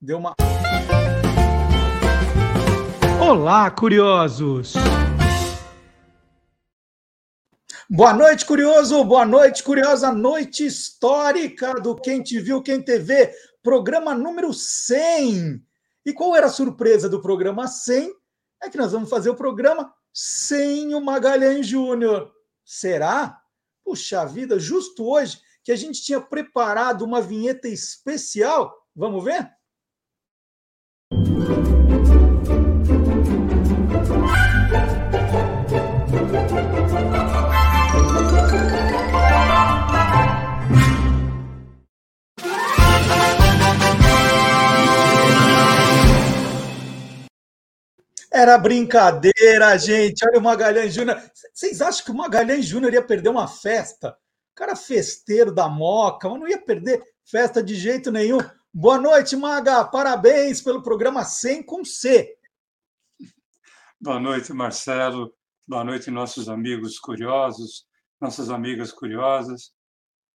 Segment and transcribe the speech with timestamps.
[0.00, 0.34] deu uma.
[3.20, 4.74] Olá, curiosos!
[7.90, 9.02] Boa noite, curioso!
[9.04, 10.12] Boa noite, curiosa!
[10.12, 15.62] Noite histórica do Quem Te Viu, Quem TV, programa número 100.
[16.06, 18.12] E qual era a surpresa do programa 100?
[18.62, 22.30] É que nós vamos fazer o programa sem o Magalhães Júnior.
[22.64, 23.40] Será?
[23.84, 28.74] Puxa vida, justo hoje que a gente tinha preparado uma vinheta especial.
[28.94, 29.57] Vamos ver?
[48.38, 50.24] Era brincadeira, gente.
[50.24, 51.20] Olha o Magalhães Júnior.
[51.52, 54.16] Vocês acham que o Magalhães Júnior ia perder uma festa?
[54.52, 58.38] O cara festeiro da Moca, mas não ia perder festa de jeito nenhum.
[58.72, 59.84] Boa noite, Maga.
[59.84, 62.32] Parabéns pelo programa 100 com C.
[64.00, 65.34] Boa noite, Marcelo.
[65.66, 67.88] Boa noite, nossos amigos curiosos,
[68.20, 69.72] nossas amigas curiosas.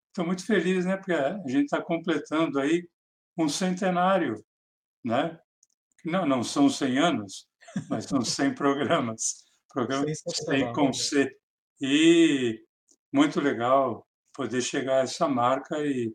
[0.08, 0.97] Estou muito feliz, né?
[0.97, 2.84] Porque a gente está completando aí
[3.39, 4.45] um centenário,
[5.05, 5.39] né?
[6.05, 7.52] Não, não são 100 anos,
[7.89, 9.45] mas são 100 programas.
[9.73, 11.34] Programas 100 com C.
[11.81, 12.62] E
[13.12, 16.14] muito legal poder chegar a essa marca e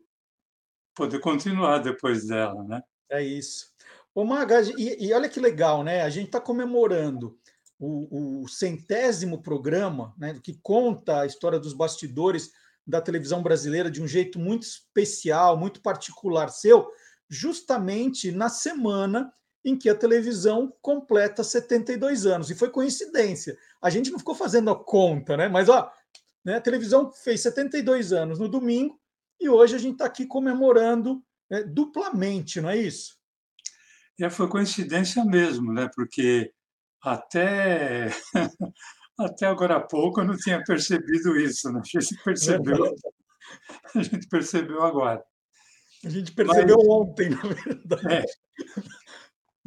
[0.95, 2.81] poder continuar depois dela, né?
[3.11, 3.71] É isso.
[4.13, 6.01] Ô, Maga, e, e olha que legal, né?
[6.01, 7.37] A gente está comemorando
[7.79, 12.51] o, o, centésimo programa, né, que conta a história dos bastidores
[12.85, 16.89] da televisão brasileira de um jeito muito especial, muito particular seu,
[17.29, 19.31] justamente na semana
[19.63, 22.49] em que a televisão completa 72 anos.
[22.49, 23.57] E foi coincidência.
[23.81, 25.47] A gente não ficou fazendo a conta, né?
[25.47, 25.91] Mas ó,
[26.43, 28.99] né, a televisão fez 72 anos no domingo
[29.39, 33.17] e hoje a gente está aqui comemorando né, duplamente, não é isso?
[34.19, 35.89] É, foi coincidência mesmo, né?
[35.93, 36.51] Porque
[37.01, 38.07] até
[39.17, 41.81] até agora há pouco eu não tinha percebido isso, né?
[41.83, 42.95] A gente percebeu,
[43.95, 45.23] a gente percebeu agora.
[46.03, 48.13] A gente percebeu Mas, ontem, na verdade.
[48.13, 48.25] É.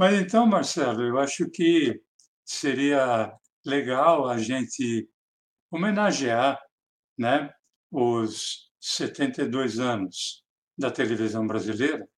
[0.01, 2.01] Mas então, Marcelo, eu acho que
[2.43, 3.31] seria
[3.67, 5.07] legal a gente
[5.71, 6.59] homenagear
[7.19, 7.53] né,
[7.91, 10.43] os 72 anos
[10.79, 12.09] da televisão brasileira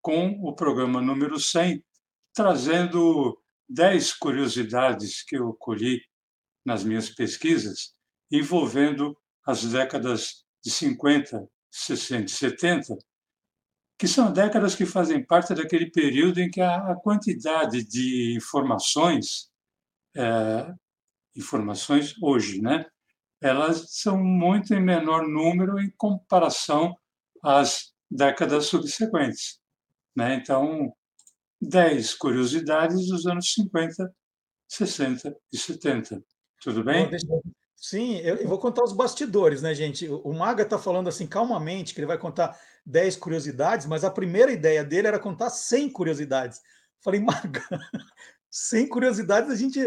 [0.00, 1.84] com o programa número 100,
[2.32, 3.36] trazendo
[3.68, 6.00] 10 curiosidades que eu colhi
[6.64, 7.96] nas minhas pesquisas
[8.30, 12.96] envolvendo as décadas de 50, 60 e 70
[13.98, 19.50] que são décadas que fazem parte daquele período em que a, quantidade de informações,
[20.14, 20.72] é,
[21.34, 22.84] informações hoje, né,
[23.40, 26.96] elas são muito em menor número em comparação
[27.42, 29.60] às décadas subsequentes.
[30.14, 30.34] Né?
[30.34, 30.92] Então,
[31.60, 34.14] 10 curiosidades dos anos 50,
[34.68, 36.22] 60 e 70.
[36.60, 37.10] Tudo bem?
[37.88, 40.08] Sim, eu, vou contar os bastidores, né, gente?
[40.08, 44.50] O Maga está falando assim calmamente que ele vai contar 10 curiosidades, mas a primeira
[44.50, 46.60] ideia dele era contar 100 curiosidades.
[46.98, 47.62] Falei, Maga,
[48.50, 49.78] 100 curiosidades a gente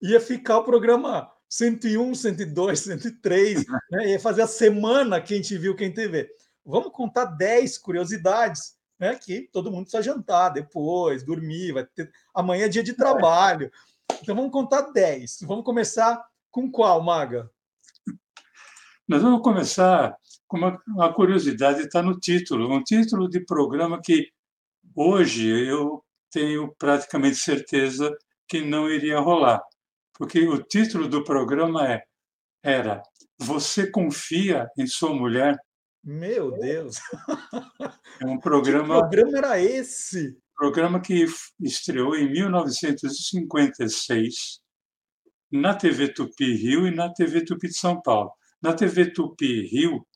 [0.00, 4.10] ia ficar o programa 101, 102, 103, né?
[4.10, 6.30] ia fazer a semana quem te viu, quem te vê.
[6.64, 9.16] Vamos contar 10 curiosidades, né?
[9.16, 12.08] Que todo mundo precisa jantar depois, dormir, vai ter...
[12.32, 13.68] amanhã é dia de trabalho.
[14.22, 15.40] Então vamos contar 10.
[15.42, 16.24] Vamos começar
[16.58, 17.48] com qual, Maga?
[19.06, 20.16] Nós vamos começar
[20.48, 24.28] com uma, uma curiosidade, está no título, um título de programa que
[24.92, 28.12] hoje eu tenho praticamente certeza
[28.48, 29.62] que não iria rolar,
[30.14, 32.02] porque o título do programa é
[32.60, 33.04] era
[33.38, 35.56] Você confia em sua mulher?
[36.02, 36.96] Meu Deus!
[38.20, 38.96] É um programa.
[38.96, 40.36] Que programa era esse?
[40.56, 41.24] Programa que
[41.60, 44.60] estreou em 1956
[45.50, 48.32] na TV Tupi Rio e na TV Tupi de São Paulo.
[48.60, 50.06] Na TV Tupi Rio,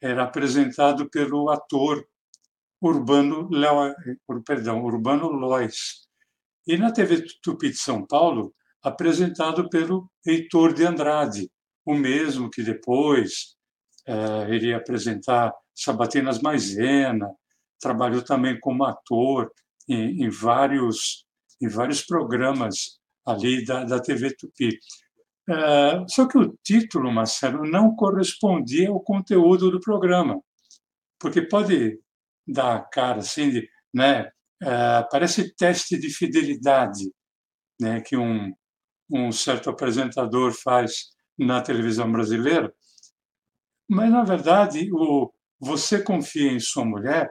[0.00, 2.06] era apresentado pelo ator
[2.80, 3.94] Urbano, Leo,
[4.44, 6.06] perdão, Urbano Lois.
[6.66, 11.50] E na TV Tupi de São Paulo, apresentado pelo Heitor de Andrade,
[11.84, 13.56] o mesmo que depois
[14.06, 17.28] é, iria apresentar Sabatinas Maisena,
[17.80, 19.50] trabalhou também como ator
[19.88, 21.24] em, em, vários,
[21.60, 22.97] em vários programas
[23.28, 24.78] ali da, da TV Tupi.
[25.48, 30.40] É, só que o título, Marcelo, não correspondia ao conteúdo do programa,
[31.18, 31.98] porque pode
[32.46, 34.30] dar cara assim de, né,
[34.62, 37.10] é, parece teste de fidelidade,
[37.80, 38.52] né, que um,
[39.10, 42.72] um certo apresentador faz na televisão brasileira,
[43.88, 47.28] mas na verdade o você confia em sua mulher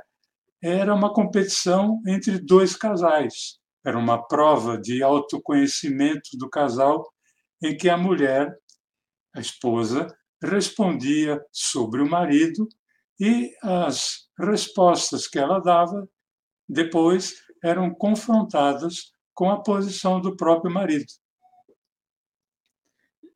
[0.62, 3.58] era uma competição entre dois casais.
[3.88, 7.10] Era uma prova de autoconhecimento do casal
[7.63, 8.54] em que a mulher,
[9.34, 10.13] a esposa,
[10.44, 12.68] respondia sobre o marido
[13.18, 16.06] e as respostas que ela dava
[16.68, 21.07] depois eram confrontadas com a posição do próprio marido.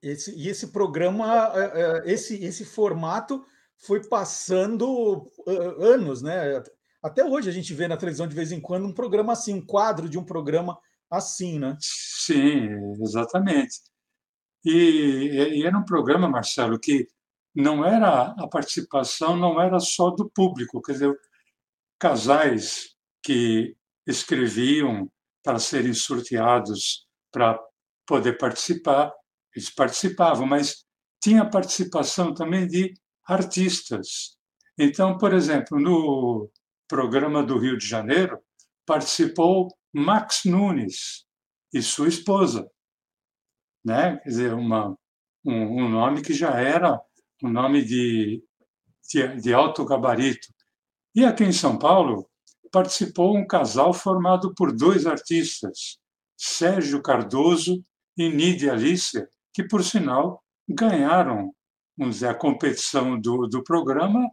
[0.02, 3.42] Esse, e esse programa, é, é, esse, esse formato
[3.78, 5.32] foi passando
[5.80, 6.62] anos, né?
[7.02, 9.66] Até hoje a gente vê na televisão de vez em quando um programa assim, um
[9.66, 10.78] quadro de um programa
[11.10, 11.76] assim, né?
[11.80, 12.70] Sim,
[13.02, 13.80] exatamente.
[14.64, 17.08] E, e era um programa, Marcelo, que
[17.54, 21.20] não era a participação não era só do público, quer dizer,
[22.00, 23.76] casais que
[24.08, 25.12] escreviam
[25.44, 27.60] para serem sorteados para
[28.06, 29.12] poder participar,
[29.56, 30.86] eles participavam, mas
[31.22, 32.94] tinha participação também de
[33.26, 34.38] artistas.
[34.78, 36.50] Então, por exemplo, no
[36.92, 38.38] programa do Rio de Janeiro,
[38.86, 41.26] participou Max Nunes
[41.74, 42.70] e sua esposa,
[43.84, 44.18] né?
[44.18, 44.98] Quer dizer, uma,
[45.46, 47.00] um, um nome que já era
[47.42, 48.44] um nome de,
[49.10, 50.50] de, de alto gabarito.
[51.16, 52.30] E aqui em São Paulo
[52.70, 55.98] participou um casal formado por dois artistas,
[56.38, 57.82] Sérgio Cardoso
[58.18, 61.56] e Nídia Alicia, que, por sinal, ganharam
[61.98, 64.28] vamos dizer, a competição do, do programa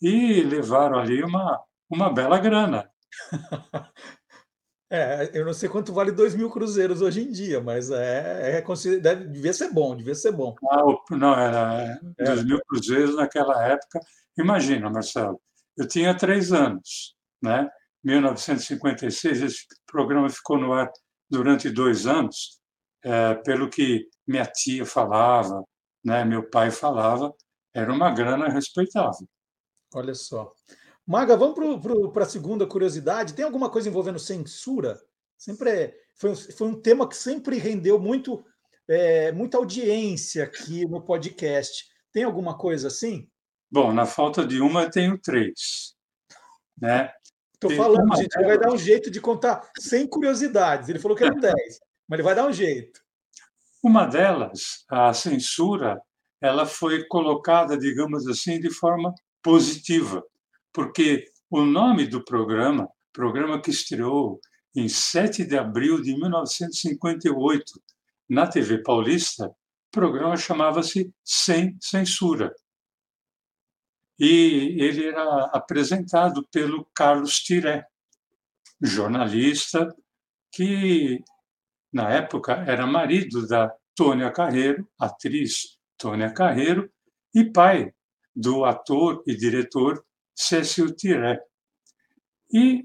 [0.00, 1.58] e levaram ali uma,
[1.92, 2.90] uma bela grana.
[4.94, 8.98] É, eu não sei quanto vale 2 mil cruzeiros hoje em dia, mas é, é
[9.00, 10.54] deve, devia ser bom, devia ser bom.
[10.70, 10.82] Ah,
[11.16, 12.44] não, era 2 é.
[12.44, 13.98] mil cruzeiros naquela época.
[14.36, 15.40] Imagina, Marcelo,
[15.78, 17.70] eu tinha três anos, né?
[18.04, 20.92] 1956, esse programa ficou no ar
[21.30, 22.60] durante dois anos,
[23.02, 25.64] é, pelo que minha tia falava,
[26.04, 27.32] né, meu pai falava,
[27.74, 29.26] era uma grana respeitável.
[29.94, 30.52] Olha só.
[31.06, 31.56] Maga, vamos
[32.12, 33.34] para a segunda curiosidade.
[33.34, 35.00] Tem alguma coisa envolvendo censura?
[35.36, 38.44] Sempre é, foi, foi um tema que sempre rendeu muito,
[38.88, 41.86] é, muita audiência aqui no podcast.
[42.12, 43.28] Tem alguma coisa assim?
[43.70, 45.94] Bom, na falta de uma, eu tenho três.
[46.80, 47.12] Né?
[47.54, 50.88] Estou falando, gente, ele vai dar um jeito de contar 100 curiosidades.
[50.88, 51.54] Ele falou que eram 10,
[52.08, 53.00] mas ele vai dar um jeito.
[53.82, 56.00] Uma delas, a censura,
[56.40, 59.12] ela foi colocada, digamos assim, de forma
[59.42, 60.22] positiva
[60.72, 64.40] porque o nome do programa, programa que estreou
[64.74, 67.64] em 7 de abril de 1958
[68.28, 69.54] na TV Paulista, o
[69.90, 72.54] programa chamava-se Sem Censura.
[74.18, 77.84] E ele era apresentado pelo Carlos Tiré,
[78.80, 79.94] jornalista
[80.50, 81.22] que,
[81.92, 86.90] na época, era marido da Tônia Carreiro, atriz Tônia Carreiro,
[87.34, 87.92] e pai
[88.34, 90.04] do ator e diretor
[90.34, 91.40] Cécil Tiré.
[92.52, 92.84] E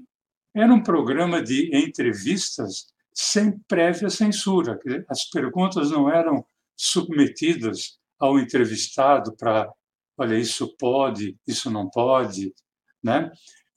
[0.54, 4.78] era um programa de entrevistas sem prévia censura.
[5.08, 6.44] As perguntas não eram
[6.76, 9.68] submetidas ao entrevistado para,
[10.16, 12.54] olha, isso pode, isso não pode,
[13.02, 13.30] né?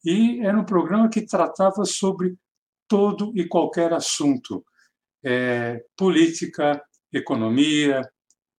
[0.03, 2.35] E era um programa que tratava sobre
[2.87, 4.65] todo e qualquer assunto,
[5.23, 6.83] é, política,
[7.13, 8.01] economia,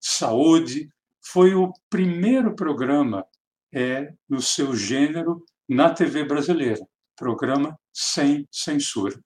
[0.01, 0.89] saúde.
[1.21, 3.27] Foi o primeiro programa
[3.73, 6.87] é no seu gênero na TV brasileira,
[7.17, 9.19] programa sem censura.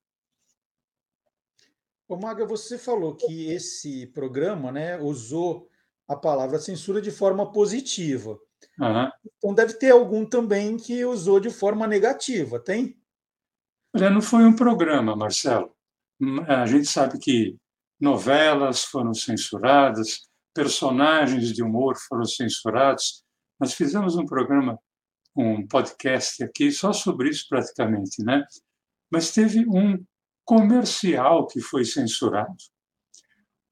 [2.08, 5.68] Ô Maga, você falou que esse programa né, usou
[6.08, 8.38] a palavra censura de forma positiva.
[8.78, 9.10] Uhum.
[9.36, 12.96] Então deve ter algum também que usou de forma negativa, tem?
[13.94, 15.74] Olha, não foi um programa, Marcelo.
[16.46, 17.56] A gente sabe que
[18.00, 23.24] novelas foram censuradas, personagens de humor foram censurados,
[23.58, 24.78] nós fizemos um programa,
[25.34, 28.44] um podcast aqui só sobre isso praticamente, né?
[29.10, 30.04] Mas teve um
[30.44, 32.54] comercial que foi censurado.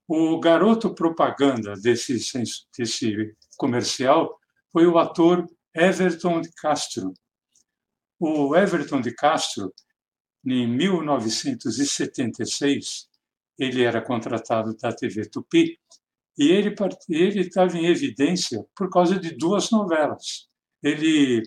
[0.06, 2.18] O garoto propaganda desse,
[2.76, 4.38] desse comercial
[4.72, 7.12] foi o ator Everton de Castro.
[8.18, 9.72] O Everton de Castro,
[10.46, 13.08] em 1976,
[13.58, 15.78] ele era contratado da TV Tupi
[16.36, 16.74] e ele
[17.08, 20.48] ele estava em evidência por causa de duas novelas.
[20.82, 21.42] Ele,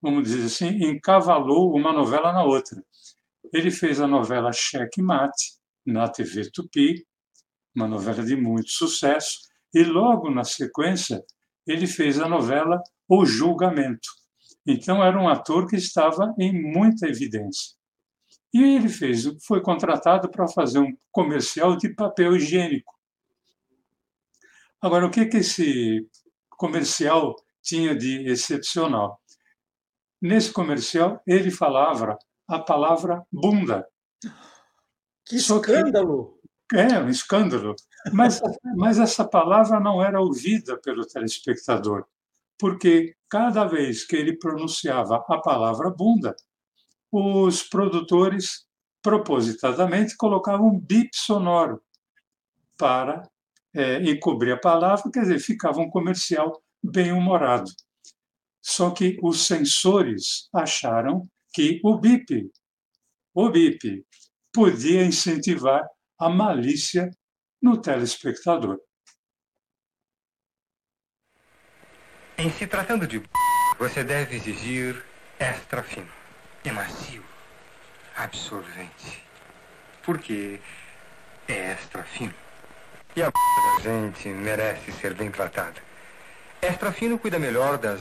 [0.00, 2.82] vamos dizer assim, encavalou uma novela na outra.
[3.52, 7.04] Ele fez a novela Cheque Mate na TV Tupi,
[7.74, 9.40] uma novela de muito sucesso,
[9.74, 11.24] e logo na sequência
[11.66, 14.08] ele fez a novela O Julgamento.
[14.66, 17.74] Então era um ator que estava em muita evidência.
[18.54, 22.91] E ele fez, foi contratado para fazer um comercial de papel higiênico.
[24.82, 26.06] Agora, o que, que esse
[26.50, 29.22] comercial tinha de excepcional?
[30.22, 33.84] nesse comercial ele falava a palavra bunda.
[35.26, 36.38] Que escândalo!
[36.70, 37.74] Que, é, um escândalo.
[38.12, 38.40] Mas,
[38.76, 42.06] mas essa palavra não era ouvida pelo telespectador,
[42.58, 46.34] porque cada vez que ele pronunciava a palavra bunda,
[47.10, 48.66] os produtores
[49.02, 51.82] propositadamente colocavam um bip sonoro
[52.78, 53.28] para
[53.74, 57.70] é, encobrir a palavra, quer dizer, ficava um comercial bem humorado.
[58.60, 62.50] Só que os censores acharam que o BIP,
[63.34, 64.04] o BIP,
[64.52, 65.86] podia incentivar
[66.18, 67.10] a malícia
[67.60, 68.78] no telespectador.
[72.38, 73.22] Em se tratando de
[73.78, 75.04] você deve exigir
[75.38, 76.10] extra fino,
[76.64, 77.24] é macio,
[78.16, 79.22] absorvente.
[80.04, 80.60] Porque
[81.48, 82.41] é extra fino.
[83.14, 85.80] E a da gente merece ser bem tratada.
[86.62, 88.00] Extra fino cuida melhor das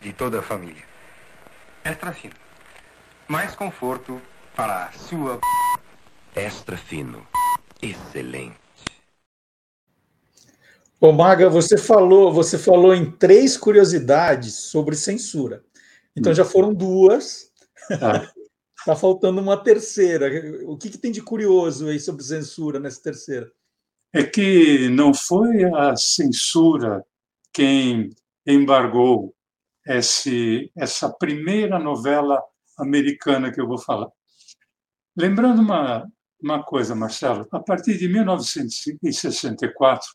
[0.00, 0.84] de toda a família.
[1.82, 2.34] Extra fino.
[3.26, 4.22] Mais conforto
[4.54, 5.40] para a sua
[6.36, 7.26] extra fino.
[7.82, 8.56] Excelente.
[11.00, 15.64] Ô Maga, você falou, você falou em três curiosidades sobre censura.
[16.16, 16.36] Então hum.
[16.36, 17.50] já foram duas.
[18.84, 20.28] Está tá faltando uma terceira.
[20.66, 23.50] O que, que, tem de curioso aí sobre censura nessa terceira?
[24.12, 27.02] É que não foi a censura
[27.50, 28.10] quem
[28.46, 29.34] embargou
[29.86, 32.42] esse, essa primeira novela
[32.76, 34.10] americana que eu vou falar.
[35.16, 36.06] Lembrando uma,
[36.38, 40.06] uma coisa, Marcelo, a partir de 1964,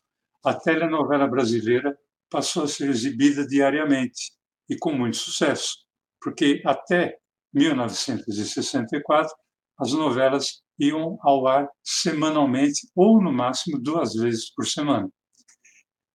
[0.44, 1.98] a telenovela brasileira
[2.30, 4.30] passou a ser exibida diariamente
[4.68, 5.78] e com muito sucesso,
[6.20, 7.18] porque até
[7.52, 9.34] 1964
[9.78, 15.08] as novelas iam ao ar semanalmente ou no máximo duas vezes por semana.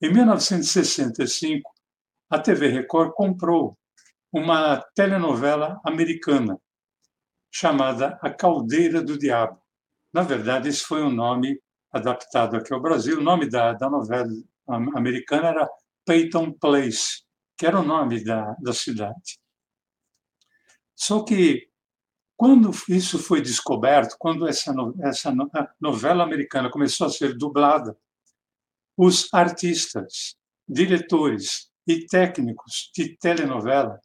[0.01, 1.69] Em 1965,
[2.29, 3.77] a TV Record comprou
[4.31, 6.59] uma telenovela americana
[7.51, 9.59] chamada A Caldeira do Diabo.
[10.13, 11.59] Na verdade, esse foi um nome
[11.91, 13.19] adaptado aqui ao Brasil.
[13.19, 14.29] O nome da, da novela
[14.67, 15.69] americana era
[16.05, 17.23] Peyton Place,
[17.57, 19.39] que era o nome da, da cidade.
[20.95, 21.69] Só que,
[22.37, 25.33] quando isso foi descoberto, quando essa, essa
[25.79, 27.97] novela americana começou a ser dublada,
[28.97, 30.35] os artistas,
[30.67, 33.99] diretores e técnicos de telenovela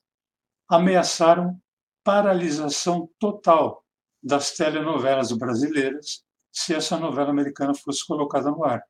[0.69, 1.61] ameaçaram
[2.05, 3.85] paralisação total
[4.23, 8.83] das telenovelas brasileiras se essa novela americana fosse colocada no ar.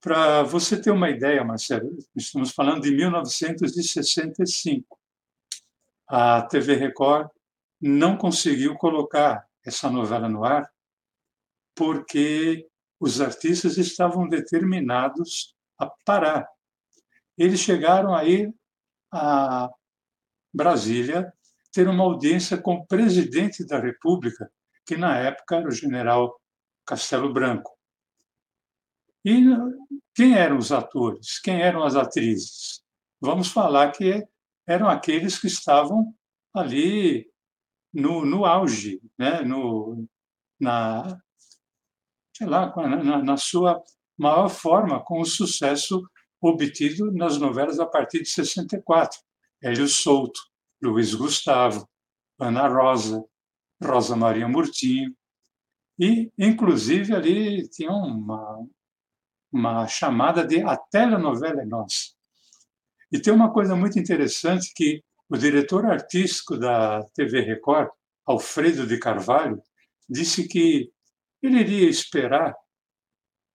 [0.00, 4.98] Para você ter uma ideia, Marcelo, estamos falando de 1965.
[6.08, 7.28] A TV Record
[7.80, 10.70] não conseguiu colocar essa novela no ar
[11.74, 12.66] porque
[12.98, 16.48] os artistas estavam determinados a parar.
[17.36, 18.54] Eles chegaram a ir
[19.12, 19.70] a
[20.52, 21.32] Brasília
[21.70, 24.50] ter uma audiência com o presidente da República,
[24.86, 26.40] que na época era o general
[26.86, 27.76] Castelo Branco.
[29.22, 29.44] E
[30.14, 31.38] quem eram os atores?
[31.40, 32.82] Quem eram as atrizes?
[33.20, 34.26] Vamos falar que
[34.66, 36.14] eram aqueles que estavam
[36.54, 37.30] ali
[37.92, 39.42] no, no auge, né?
[39.42, 40.06] no,
[40.58, 41.18] na,
[42.36, 43.82] sei lá, na, na sua
[44.18, 46.02] maior forma, com o sucesso
[46.40, 49.18] obtido nas novelas a partir de 64.
[49.62, 50.40] Hélio Souto,
[50.82, 51.88] Luiz Gustavo,
[52.38, 53.24] Ana Rosa,
[53.82, 55.14] Rosa Maria Murtinho,
[55.98, 58.66] e, inclusive, ali tinha uma,
[59.50, 62.15] uma chamada de A Telenovela é Nossa.
[63.12, 67.90] E tem uma coisa muito interessante que o diretor artístico da TV Record,
[68.24, 69.60] Alfredo de Carvalho,
[70.08, 70.90] disse que
[71.42, 72.54] ele iria esperar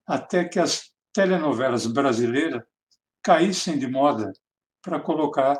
[0.07, 2.63] até que as telenovelas brasileiras
[3.21, 4.31] caíssem de moda
[4.81, 5.59] para colocar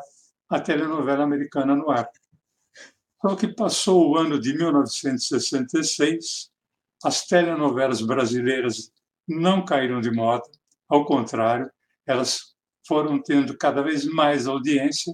[0.50, 2.10] a telenovela americana no ar.
[3.22, 6.50] Só que passou o ano de 1966,
[7.04, 8.92] as telenovelas brasileiras
[9.28, 10.50] não caíram de moda,
[10.90, 11.72] ao contrário,
[12.06, 12.51] elas
[12.88, 15.14] foram tendo cada vez mais audiência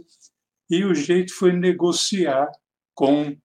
[0.70, 2.48] e o jeito foi negociar
[2.94, 3.38] com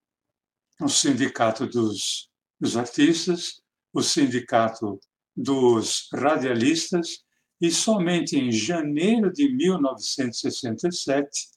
[0.81, 2.29] o sindicato dos,
[2.61, 3.61] dos artistas,
[3.93, 4.99] o sindicato
[5.37, 7.23] dos radialistas
[7.61, 11.53] e somente em janeiro de 1967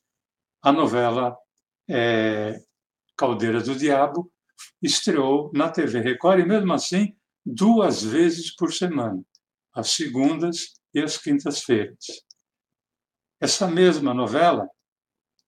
[0.61, 1.37] a novela
[1.89, 2.59] é,
[3.15, 4.31] Caldeira do Diabo
[4.81, 9.23] estreou na TV Record e, mesmo assim, duas vezes por semana,
[9.73, 12.24] às segundas e às quintas-feiras.
[13.45, 14.67] Essa mesma novela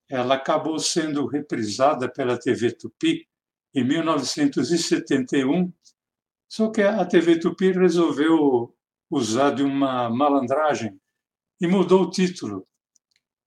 [0.08, 3.28] ela acabou sendo reprisada pela TV Tupi
[3.74, 5.74] em 1971,
[6.48, 8.72] só que a TV Tupi resolveu
[9.10, 10.96] usar de uma malandragem
[11.60, 12.68] e mudou o título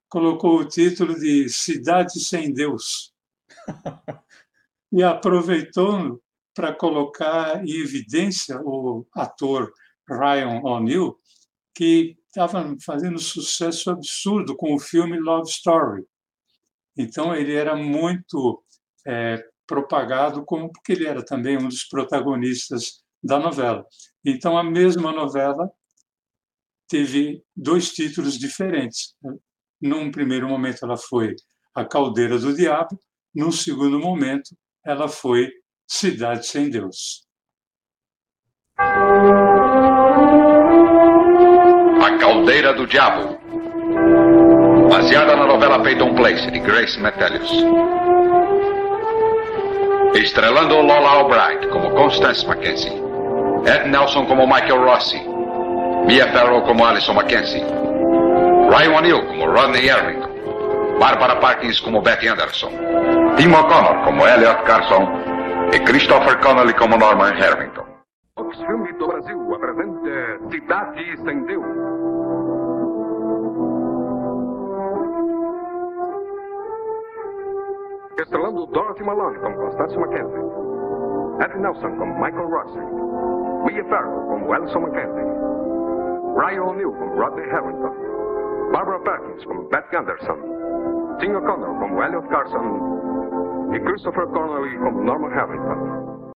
[0.09, 3.15] colocou o título de Cidade Sem Deus.
[4.91, 6.21] e aproveitou
[6.53, 9.73] para colocar em evidência o ator
[10.09, 11.17] Ryan O'Neill,
[11.73, 16.05] que estava fazendo sucesso absurdo com o filme Love Story.
[16.97, 18.63] Então, ele era muito
[19.07, 23.85] é, propagado como porque ele era também um dos protagonistas da novela.
[24.25, 25.71] Então, a mesma novela
[26.89, 29.15] teve dois títulos diferentes.
[29.81, 31.35] Num primeiro momento, ela foi
[31.75, 32.99] A Caldeira do Diabo,
[33.35, 35.51] num segundo momento, ela foi
[35.87, 37.27] Cidade Sem Deus.
[42.31, 43.37] Caldeira do Diabo.
[44.89, 47.51] Baseada na novela Peyton Place, de Grace Metelius.
[50.15, 52.93] Estrelando Lola Albright como Constance Mackenzie.
[53.67, 55.21] Ed Nelson como Michael Rossi.
[56.07, 57.65] Mia Farrow como Alison Mackenzie.
[58.71, 60.31] Ryan O'Neill como Rodney Errington.
[61.01, 62.71] Barbara Parkins como Betty Anderson.
[63.39, 65.03] Tim O'Connor como Elliot Carson.
[65.73, 67.91] E Christopher Connolly como Norman Harrington.
[68.67, 71.80] Filme do Brasil apresenta Cidade Sem Deus.
[78.21, 80.45] Estrelando Dorothy Malone como Constance Mackenzie.
[81.41, 82.79] Ed Nelson como Michael Rossi.
[83.65, 85.25] Mia Farrow como Alison Mackenzie.
[86.37, 87.95] Ryan O'Neill como Rodney Harrington.
[88.73, 90.37] Barbara Perkins como Beth Anderson.
[91.19, 93.73] Tim O'Connor como Elliot Carson.
[93.75, 96.33] E Christopher Connolly como Norman Harrington.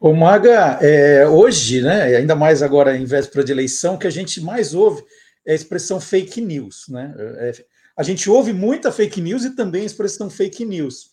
[0.00, 4.10] O Maga, é, hoje, né, ainda mais agora em véspera de eleição, o que a
[4.10, 5.02] gente mais ouve
[5.44, 6.86] é a expressão fake news.
[6.88, 7.12] Né?
[7.18, 7.52] É,
[7.98, 11.10] a gente ouve muita fake news e também a expressão fake news.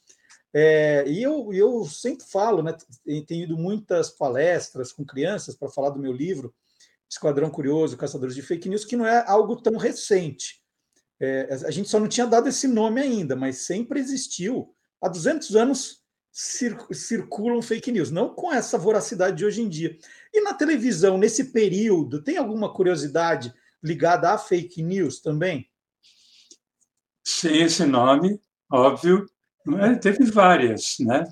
[0.54, 2.78] É, e eu, eu sempre falo, né,
[3.28, 6.54] tenho ido muitas palestras com crianças para falar do meu livro,
[7.10, 10.62] Esquadrão Curioso, Caçadores de Fake News, que não é algo tão recente.
[11.20, 14.72] É, a gente só não tinha dado esse nome ainda, mas sempre existiu.
[15.02, 19.98] Há 200 anos circulam fake news, não com essa voracidade de hoje em dia.
[20.32, 25.68] E na televisão, nesse período, tem alguma curiosidade ligada a fake news também?
[27.26, 28.40] Sem esse nome,
[28.72, 29.26] óbvio,
[29.82, 29.96] é?
[29.96, 31.24] teve várias, né?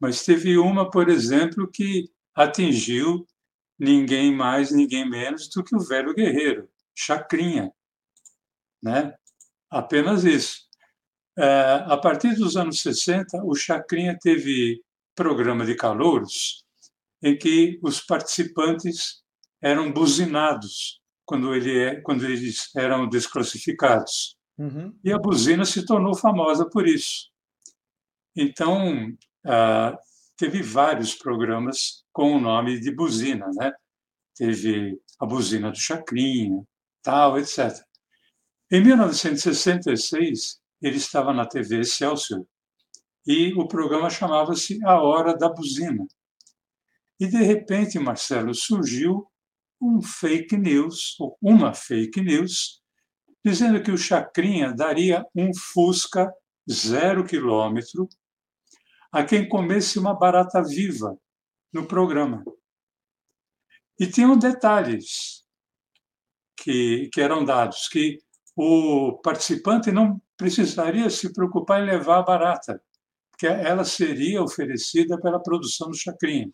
[0.00, 3.26] Mas teve uma, por exemplo, que atingiu
[3.78, 7.70] ninguém mais, ninguém menos do que o velho guerreiro, Chacrinha,
[8.82, 9.14] né?
[9.70, 10.66] Apenas isso.
[11.38, 14.82] É, a partir dos anos 60, o Chacrinha teve
[15.14, 16.64] programa de calouros
[17.22, 19.22] em que os participantes
[19.60, 24.35] eram buzinados quando, ele, é, quando eles eram desclassificados.
[24.58, 24.98] Uhum.
[25.04, 27.30] E a buzina se tornou famosa por isso.
[28.34, 29.12] Então,
[29.44, 29.98] ah,
[30.36, 33.72] teve vários programas com o nome de buzina, né?
[34.34, 36.62] Teve a buzina do Chacrinha,
[37.02, 37.82] tal, etc.
[38.70, 42.44] Em 1966, ele estava na TV Excelsior
[43.26, 46.06] e o programa chamava-se A Hora da Buzina.
[47.18, 49.26] E, de repente, Marcelo, surgiu
[49.80, 52.82] um fake news, ou uma fake news,
[53.46, 56.34] dizendo que o Chacrinha daria um Fusca
[56.68, 58.08] zero quilômetro
[59.12, 61.16] a quem comesse uma barata viva
[61.72, 62.44] no programa.
[64.00, 65.44] E tinham detalhes
[66.56, 68.18] que, que eram dados, que
[68.56, 72.82] o participante não precisaria se preocupar em levar a barata,
[73.30, 76.50] porque ela seria oferecida pela produção do chacrinha.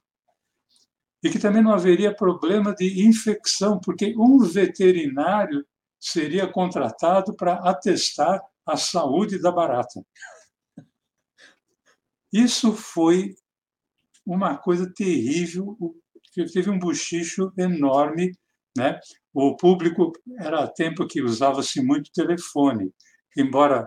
[1.25, 5.67] E que também não haveria problema de infecção, porque um veterinário
[6.03, 10.05] seria contratado para atestar a saúde da barata.
[12.33, 13.35] Isso foi
[14.25, 15.77] uma coisa terrível,
[16.53, 18.33] teve um bochicho enorme,
[18.77, 18.99] né?
[19.35, 22.93] O público era tempo que usava-se muito telefone
[23.37, 23.87] embora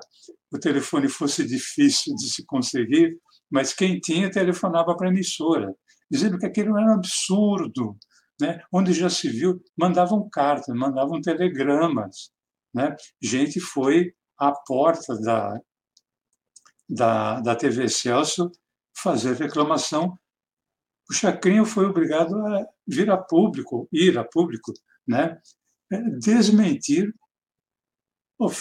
[0.52, 3.18] o telefone fosse difícil de se conseguir,
[3.50, 5.74] mas quem tinha telefonava para a emissora,
[6.10, 7.98] dizendo que aquilo era um absurdo,
[8.40, 8.62] né?
[8.72, 12.32] onde já se viu, mandavam cartas, mandavam telegramas.
[12.74, 12.96] Né?
[13.22, 15.60] Gente foi à porta da,
[16.90, 18.52] da, da TV Celso
[18.98, 20.18] fazer reclamação.
[21.10, 24.74] O Chacrinha foi obrigado a vir a público, ir a público,
[25.08, 25.40] né?
[26.20, 27.14] desmentir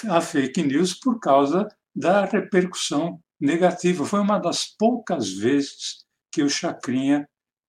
[0.08, 4.04] a fake news por causa da repercussão negativa.
[4.04, 7.28] Foi uma das poucas vezes que o Chacrinha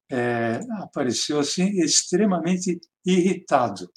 [0.10, 3.91] é, apareceu assim extremamente irritado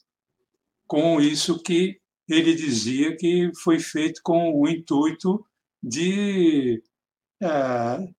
[0.87, 5.45] com isso que ele dizia que foi feito com o intuito
[5.83, 6.83] de
[7.41, 7.49] é,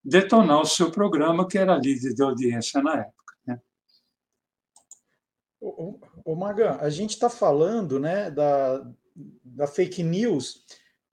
[0.03, 3.33] detonar o seu programa, que era líder de audiência na época.
[3.45, 3.59] Né?
[5.59, 8.85] Ô, ô Maga, a gente está falando né, da,
[9.43, 10.65] da fake news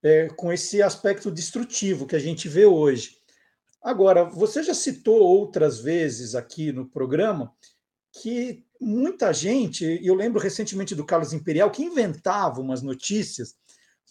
[0.03, 3.19] é, com esse aspecto destrutivo que a gente vê hoje.
[3.87, 7.55] Agora, você já citou outras vezes aqui no programa
[8.21, 13.55] que muita gente, eu lembro recentemente do Carlos Imperial, que inventava umas notícias,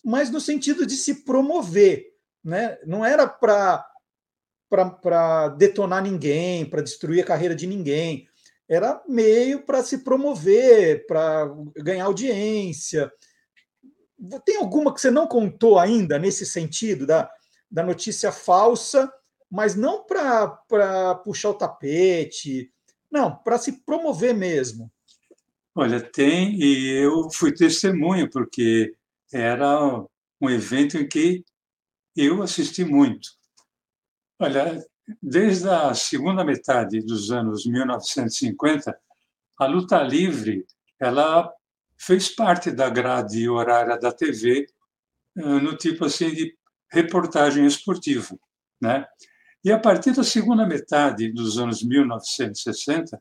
[0.01, 2.05] mas no sentido de se promover,
[2.41, 2.77] né?
[2.85, 3.85] não era para
[5.57, 8.29] detonar ninguém, para destruir a carreira de ninguém,
[8.69, 13.11] era meio para se promover, para ganhar audiência.
[14.45, 17.29] Tem alguma que você não contou ainda nesse sentido, da,
[17.69, 19.11] da notícia falsa,
[19.55, 22.69] mas não para puxar o tapete,
[23.09, 24.91] não, para se promover mesmo.
[25.73, 28.93] Olha, tem, e eu fui testemunho, porque
[29.31, 29.79] era
[30.41, 31.45] um evento em que
[32.17, 33.29] eu assisti muito.
[34.37, 34.85] Olha,
[35.23, 38.97] desde a segunda metade dos anos 1950,
[39.57, 40.65] a luta livre
[40.99, 41.49] ela
[41.97, 44.67] fez parte da grade horária da TV
[45.37, 46.57] eh, no tipo assim de
[46.91, 48.37] reportagem esportiva,
[48.81, 49.05] né?
[49.65, 53.19] E a partir da segunda metade dos anos 1960,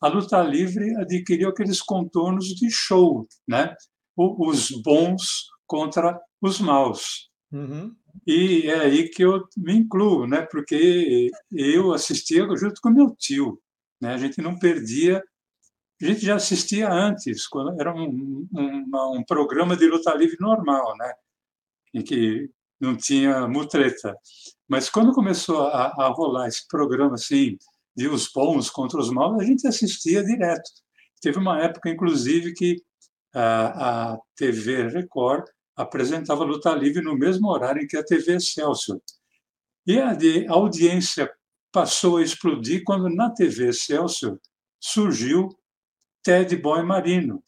[0.00, 3.76] a luta livre adquiriu aqueles contornos de show, né?
[4.16, 7.30] Os bons contra os maus.
[7.52, 7.94] Uhum.
[8.26, 10.42] E é aí que eu me incluo, né?
[10.42, 13.62] Porque eu assistia junto com meu tio,
[14.00, 14.14] né?
[14.14, 15.22] A gente não perdia
[16.02, 20.94] a gente já assistia antes, quando era um, um, um programa de luta livre normal,
[20.98, 21.14] né?
[21.94, 22.50] em que
[22.84, 24.16] não tinha mutreta.
[24.68, 27.56] Mas quando começou a, a rolar esse programa assim,
[27.96, 30.70] de os bons contra os maus, a gente assistia direto.
[31.20, 32.82] Teve uma época, inclusive, que
[33.34, 35.44] a, a TV Record
[35.76, 39.00] apresentava luta livre no mesmo horário em que a TV Excelsior.
[39.86, 41.30] E a, a audiência
[41.72, 44.38] passou a explodir quando na TV Excelsior
[44.80, 45.48] surgiu
[46.22, 47.42] Ted Boy Marino,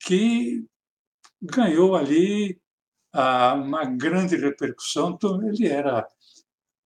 [0.00, 0.64] que
[1.42, 2.58] ganhou ali
[3.54, 5.10] uma grande repercussão.
[5.10, 6.06] Então, ele era,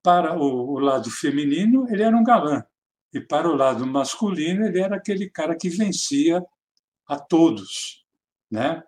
[0.02, 2.64] para o, o lado feminino, ele era um galã,
[3.12, 6.42] e para o lado masculino, ele era aquele cara que vencia
[7.06, 8.04] a todos.
[8.50, 8.82] Né?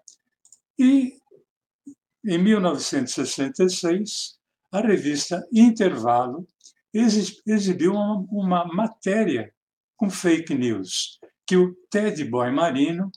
[0.79, 1.19] E,
[2.25, 4.39] em 1966,
[4.71, 6.47] a revista Intervalo
[6.95, 9.53] exibiu uma, uma matéria
[9.97, 13.11] com fake news que o Ted Boy Marino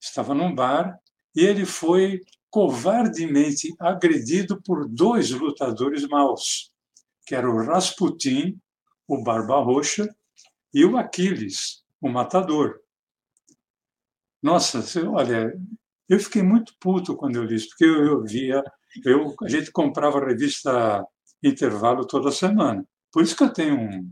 [0.00, 0.98] estava num bar
[1.34, 2.20] e ele foi
[2.56, 6.72] covardemente agredido por dois lutadores maus,
[7.26, 8.58] que eram o Rasputin,
[9.06, 10.08] o Barba Roxa,
[10.72, 12.80] e o Aquiles, o Matador.
[14.42, 15.52] Nossa, olha,
[16.08, 18.64] eu fiquei muito puto quando eu li isso, porque eu, eu via,
[19.04, 21.06] eu, a gente comprava a revista
[21.42, 22.82] Intervalo toda semana.
[23.12, 24.10] Por isso que eu tenho um,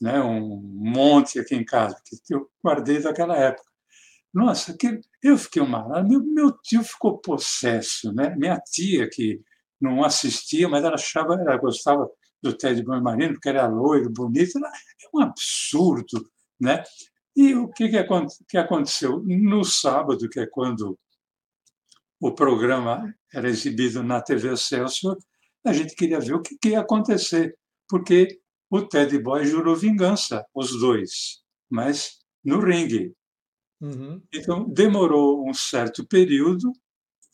[0.00, 3.68] né, um monte aqui em casa, que eu guardei daquela época.
[4.36, 6.02] Nossa, que, eu fiquei uma.
[6.02, 8.36] Meu, meu tio ficou possesso, né?
[8.36, 9.40] Minha tia, que
[9.80, 12.06] não assistia, mas ela achava, ela gostava
[12.42, 14.70] do Ted Marino, porque era loiro, bonito, é
[15.14, 16.28] um absurdo,
[16.60, 16.84] né?
[17.34, 18.04] E o que, que,
[18.46, 19.22] que aconteceu?
[19.24, 20.98] No sábado, que é quando
[22.20, 25.16] o programa era exibido na TV Excelsior,
[25.64, 27.56] a gente queria ver o que, que ia acontecer,
[27.88, 33.14] porque o Ted Boy jurou vingança, os dois, mas no ringue.
[33.80, 34.22] Uhum.
[34.32, 36.72] Então, demorou um certo período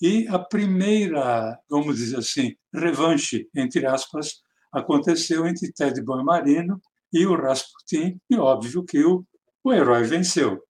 [0.00, 6.80] e a primeira, vamos dizer assim, revanche, entre aspas, aconteceu entre Ted Boy Marino
[7.12, 9.24] e o Rasputin, e óbvio que o,
[9.62, 10.60] o herói venceu.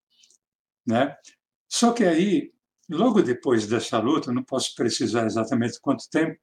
[0.86, 1.16] Né?
[1.68, 2.52] Só que aí,
[2.90, 6.38] logo depois dessa luta, não posso precisar exatamente quanto tempo,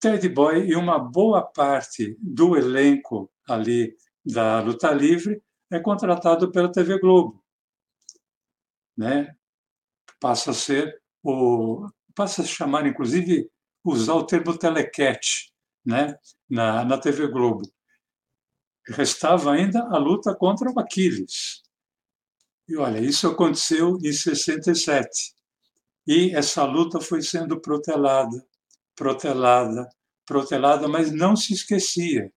[0.00, 3.94] Ted Boy e uma boa parte do elenco ali
[4.24, 7.39] da luta livre é contratado pela TV Globo,
[9.00, 9.34] né?
[10.20, 13.50] Passa a ser o passa a chamar inclusive
[13.82, 15.50] usar o termo telecat,
[15.84, 16.14] né?
[16.48, 17.62] Na, na TV Globo.
[18.88, 21.62] Restava ainda a luta contra o Aquiles.
[22.68, 25.08] E olha, isso aconteceu em 67.
[26.06, 28.44] E essa luta foi sendo protelada
[29.00, 29.88] protelada,
[30.26, 32.30] protelada, mas não se esquecia,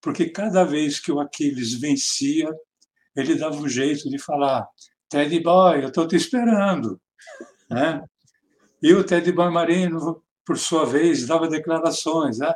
[0.00, 2.50] porque cada vez que o Aquiles vencia,
[3.14, 4.66] ele dava um jeito de falar:
[5.08, 7.00] Teddy Boy, eu estou te esperando.
[7.70, 8.02] Né?
[8.82, 12.38] E o Teddy Boy Marino, por sua vez, dava declarações.
[12.38, 12.54] Né?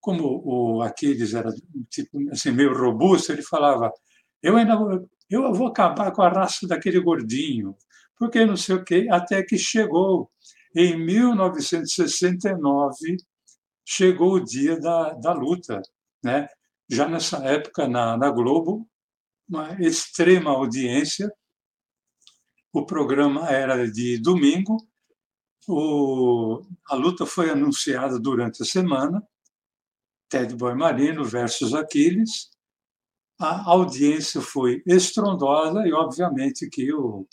[0.00, 1.50] Como o Aquiles era
[1.88, 3.92] tipo, assim, meio robusto, ele falava:
[4.42, 7.76] eu ainda vou, eu vou acabar com a raça daquele gordinho,
[8.18, 10.30] porque não sei o quê, até que chegou
[10.74, 13.16] em 1969,
[13.84, 15.80] chegou o dia da, da luta.
[16.24, 16.48] Né?
[16.88, 18.88] Já nessa época, na, na Globo,
[19.48, 21.32] uma extrema audiência,
[22.72, 24.76] o programa era de domingo,
[25.68, 29.22] o, a luta foi anunciada durante a semana,
[30.28, 32.50] Ted Boy Marino versus Aquiles.
[33.38, 37.28] A audiência foi estrondosa e, obviamente, que o,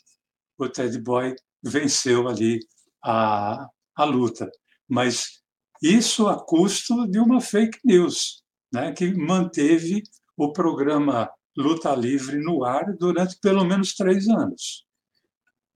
[0.57, 2.59] o Ted Boy venceu ali
[3.03, 4.51] a, a luta.
[4.87, 5.41] Mas
[5.81, 10.03] isso a custo de uma fake news, né, que manteve
[10.35, 14.88] o programa Luta Livre no ar durante pelo menos três anos.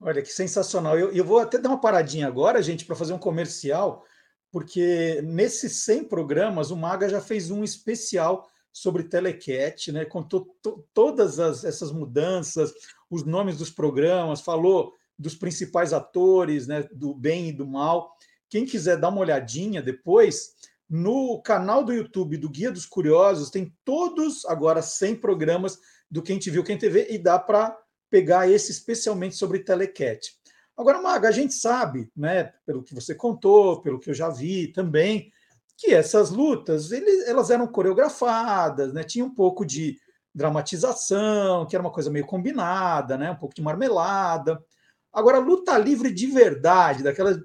[0.06, 0.98] Olha que sensacional.
[0.98, 4.04] Eu, eu vou até dar uma paradinha agora, gente, para fazer um comercial,
[4.52, 10.04] porque nesses 100 programas o Maga já fez um especial sobre Telecat, né?
[10.04, 10.54] Contou
[10.92, 12.74] todas as, essas mudanças,
[13.08, 16.86] os nomes dos programas, falou dos principais atores, né?
[16.92, 18.14] Do bem e do mal.
[18.50, 20.52] Quem quiser dar uma olhadinha depois,
[20.86, 25.78] no canal do YouTube do Guia dos Curiosos, tem todos agora 100 programas
[26.10, 27.74] do Quem Te Viu, Quem TV, e dá para
[28.14, 30.36] pegar esse especialmente sobre Telecat.
[30.76, 34.68] Agora, Maga, a gente sabe, né, pelo que você contou, pelo que eu já vi
[34.68, 35.32] também,
[35.76, 39.98] que essas lutas ele, elas eram coreografadas, né, tinha um pouco de
[40.32, 44.64] dramatização, que era uma coisa meio combinada, né, um pouco de marmelada.
[45.12, 47.36] Agora, luta livre de verdade, daquela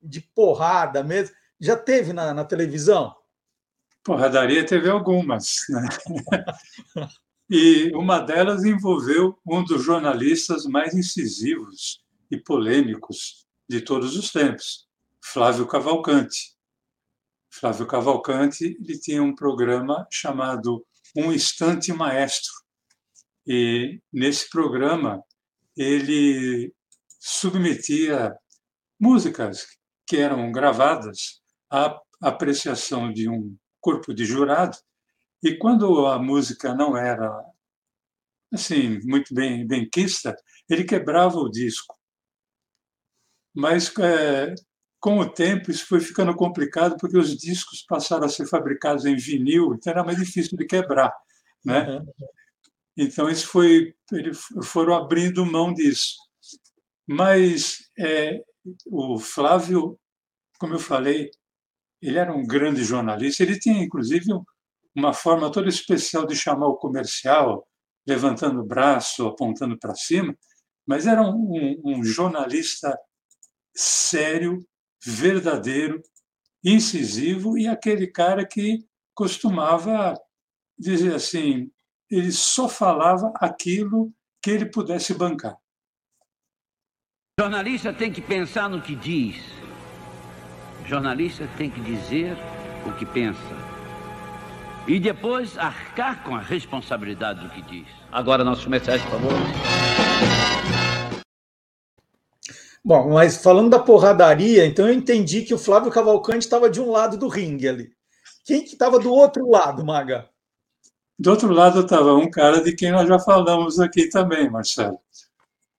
[0.00, 3.12] de porrada mesmo, já teve na, na televisão?
[4.04, 5.62] Porradaria teve algumas.
[5.68, 5.88] Né?
[7.54, 14.88] E uma delas envolveu um dos jornalistas mais incisivos e polêmicos de todos os tempos,
[15.22, 16.56] Flávio Cavalcante.
[17.50, 20.82] Flávio Cavalcante ele tinha um programa chamado
[21.14, 22.54] Um Instante Maestro.
[23.46, 25.22] E nesse programa
[25.76, 26.72] ele
[27.20, 28.34] submetia
[28.98, 29.66] músicas
[30.06, 34.78] que eram gravadas à apreciação de um corpo de jurado
[35.42, 37.44] e quando a música não era
[38.52, 40.36] assim muito bem bem quista,
[40.68, 41.96] ele quebrava o disco.
[43.54, 44.54] Mas é,
[45.00, 49.16] com o tempo isso foi ficando complicado porque os discos passaram a ser fabricados em
[49.16, 51.12] vinil, então era mais difícil de quebrar,
[51.64, 51.98] né?
[51.98, 52.06] Uhum.
[52.96, 56.16] Então isso foi eles foram abrindo mão disso.
[57.06, 58.42] Mas é,
[58.86, 59.98] o Flávio,
[60.58, 61.30] como eu falei,
[62.00, 63.42] ele era um grande jornalista.
[63.42, 64.26] Ele tinha inclusive
[64.94, 67.66] uma forma toda especial de chamar o comercial,
[68.06, 70.36] levantando o braço, apontando para cima,
[70.86, 72.98] mas era um, um, um jornalista
[73.74, 74.58] sério,
[75.04, 76.02] verdadeiro,
[76.64, 80.14] incisivo e aquele cara que costumava
[80.78, 81.70] dizer assim,
[82.10, 85.56] ele só falava aquilo que ele pudesse bancar.
[87.40, 89.36] Jornalista tem que pensar no que diz.
[90.86, 92.36] Jornalista tem que dizer
[92.86, 93.61] o que pensa
[94.86, 97.86] e depois arcar com a responsabilidade do que diz.
[98.10, 99.32] Agora, nossos comerciais, por favor.
[102.84, 106.90] Bom, mas falando da porradaria, então eu entendi que o Flávio Cavalcante estava de um
[106.90, 107.92] lado do ringue ali.
[108.44, 110.28] Quem que estava do outro lado, Maga?
[111.16, 114.98] Do outro lado estava um cara de quem nós já falamos aqui também, Marcelo.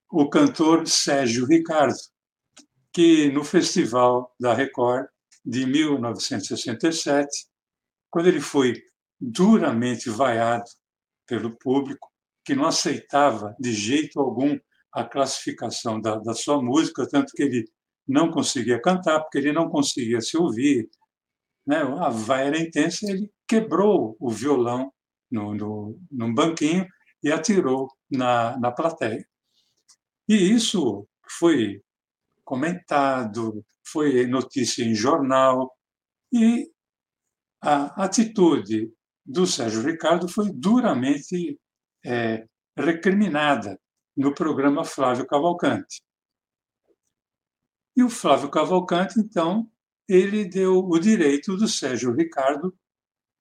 [0.10, 1.98] O cantor Sérgio Ricardo,
[2.94, 5.08] que no Festival da Record
[5.46, 7.48] de 1967,
[8.10, 8.82] quando ele foi
[9.24, 10.70] duramente vaiado
[11.26, 12.12] pelo público,
[12.44, 14.60] que não aceitava de jeito algum
[14.92, 17.66] a classificação da, da sua música, tanto que ele
[18.08, 20.90] não conseguia cantar, porque ele não conseguia se ouvir.
[21.66, 21.78] Né?
[21.78, 24.92] A vaia era intensa, ele quebrou o violão
[25.32, 26.86] no, no, num banquinho
[27.24, 29.26] e atirou na, na plateia.
[30.28, 31.08] E isso
[31.40, 31.82] foi
[32.44, 35.74] comentado, foi notícia em jornal,
[36.32, 36.70] e
[37.62, 38.92] a atitude
[39.26, 41.60] do Sérgio Ricardo foi duramente
[42.06, 43.80] é, recriminada
[44.16, 46.04] no programa Flávio Cavalcante.
[47.96, 49.70] E o Flávio Cavalcante, então,
[50.08, 52.76] ele deu o direito do Sérgio Ricardo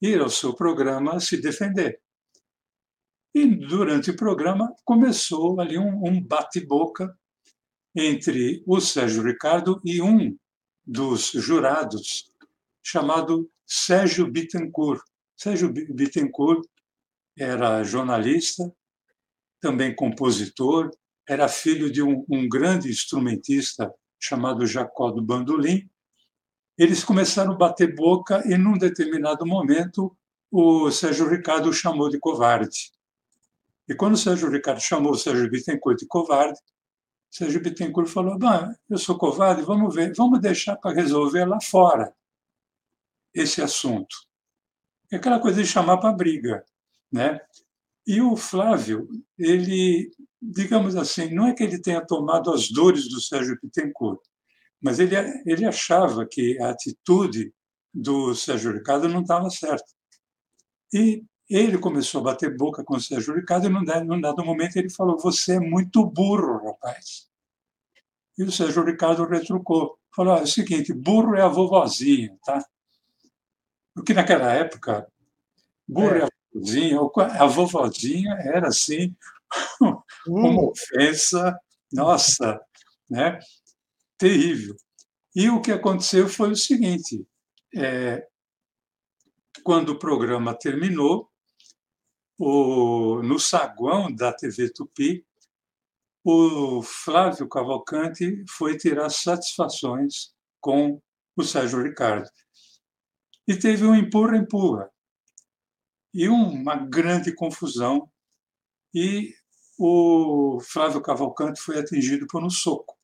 [0.01, 2.01] ir ao seu programa se defender.
[3.35, 7.17] E durante o programa começou ali um, um bate-boca
[7.95, 10.37] entre o Sérgio Ricardo e um
[10.85, 12.31] dos jurados,
[12.83, 15.03] chamado Sérgio Bittencourt,
[15.43, 16.65] Sérgio Bittencourt
[17.37, 18.73] era jornalista,
[19.61, 20.89] também compositor,
[21.29, 25.91] era filho de um, um grande instrumentista chamado Jacó do Bandolim.
[26.79, 30.17] Eles começaram a bater boca e, num determinado momento,
[30.49, 32.93] o Sérgio Ricardo o chamou de covarde.
[33.89, 36.61] E quando o Sérgio Ricardo chamou o Sérgio Bittencourt de covarde,
[37.29, 38.39] Sérgio Bittencourt falou:
[38.89, 42.15] eu sou covarde, vamos ver, vamos deixar para resolver lá fora
[43.35, 44.31] esse assunto
[45.13, 46.65] é aquela coisa de chamar para briga,
[47.13, 47.39] né?
[48.07, 49.07] E o Flávio,
[49.39, 54.21] ele, digamos assim, não é que ele tenha tomado as dores do Sérgio Bittencourt,
[54.81, 55.15] mas ele,
[55.47, 57.55] ele achava que a atitude
[57.95, 59.85] do Sérgio Ricardo não estava certa.
[60.93, 64.45] E ele começou a bater boca com o Sérgio Ricardo e, num dado, num dado
[64.45, 67.29] momento, ele falou: Você é muito burro, rapaz.
[68.39, 69.99] E o Sérgio Ricardo retrucou.
[70.15, 72.65] Falou: É o seguinte, burro é a vovozinha, tá?
[73.95, 75.07] Porque naquela época,
[75.89, 77.01] burro é, a vovozinha,
[77.41, 79.15] a vovozinha era assim,
[80.27, 81.59] uma ofensa,
[81.93, 82.61] nossa,
[83.09, 83.39] né?
[84.23, 84.77] terrível.
[85.35, 87.27] E o que aconteceu foi o seguinte:
[87.75, 88.25] é,
[89.65, 91.29] quando o programa terminou,
[92.39, 95.27] o, no saguão da TV Tupi,
[96.25, 101.01] o Flávio Cavalcante foi tirar satisfações com
[101.37, 102.29] o Sérgio Ricardo.
[103.47, 104.91] E teve um empurra-empurra
[106.15, 108.11] e uma grande confusão.
[108.95, 109.35] E
[109.79, 112.97] o Flávio Cavalcante foi atingido por um soco.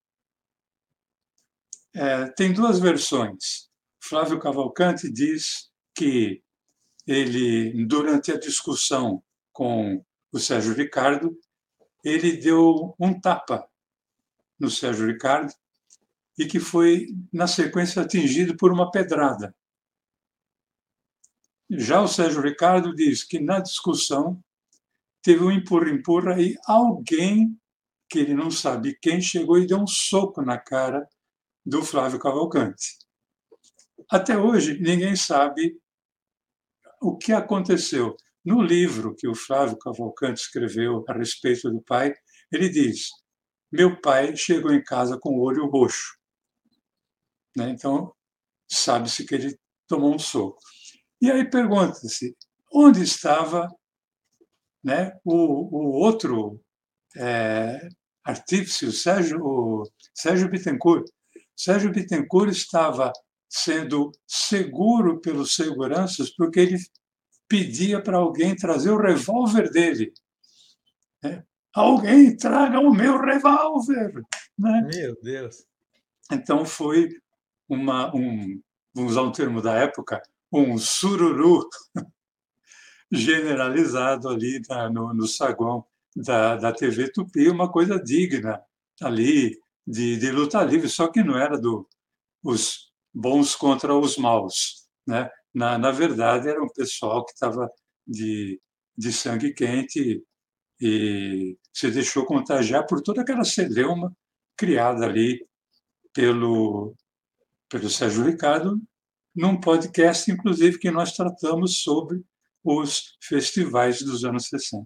[1.95, 3.69] É, tem duas versões.
[4.01, 6.43] Flávio Cavalcante diz que
[7.07, 9.23] ele, durante a discussão
[9.53, 11.37] com o Sérgio Ricardo,
[12.05, 13.69] ele deu um tapa
[14.59, 15.53] no Sérgio Ricardo
[16.39, 19.55] e que foi, na sequência, atingido por uma pedrada.
[21.71, 24.43] Já o Sérgio Ricardo diz que, na discussão,
[25.23, 27.59] teve um empurra-empurra e alguém,
[28.09, 31.07] que ele não sabe quem, chegou e deu um soco na cara
[31.65, 32.97] do Flávio Cavalcante.
[34.11, 35.79] Até hoje, ninguém sabe
[37.03, 38.17] o que aconteceu.
[38.43, 42.15] No livro que o Flávio Cavalcante escreveu a respeito do pai,
[42.51, 43.11] ele diz:
[43.71, 46.17] Meu pai chegou em casa com o olho roxo.
[47.55, 47.69] Né?
[47.69, 48.15] Então,
[48.71, 50.63] sabe-se que ele tomou um soco.
[51.21, 52.37] E aí pergunta-se:
[52.73, 53.69] onde estava
[54.83, 56.61] né, o, o outro
[57.17, 57.89] é,
[58.25, 61.07] artífice, o Sérgio, o Sérgio Bittencourt?
[61.57, 63.13] Sérgio Bittencourt estava
[63.49, 66.79] sendo seguro pelos seguranças porque ele
[67.49, 70.13] pedia para alguém trazer o revólver dele.
[71.25, 71.43] É,
[71.75, 74.23] alguém traga o meu revólver!
[74.59, 74.89] Né?
[74.95, 75.65] Meu Deus!
[76.31, 77.09] Então foi
[77.69, 78.61] uma, um,
[78.95, 81.69] vamos usar um termo da época, um sururu
[83.11, 85.85] generalizado ali na, no, no saguão
[86.15, 88.61] da, da TV Tupi, uma coisa digna
[89.01, 91.89] ali de, de luta livre, só que não era do
[92.43, 95.29] os bons contra os maus, né?
[95.59, 97.69] na, na verdade, era um pessoal que estava
[98.07, 98.61] de,
[98.97, 100.23] de sangue quente
[100.81, 104.15] e se deixou contagiar por toda aquela celeuma
[104.57, 105.45] criada ali
[106.13, 106.95] pelo,
[107.69, 108.81] pelo Sérgio Ricardo,
[109.39, 112.25] num podcast, inclusive, que nós tratamos sobre
[112.65, 114.85] os festivais dos anos 60.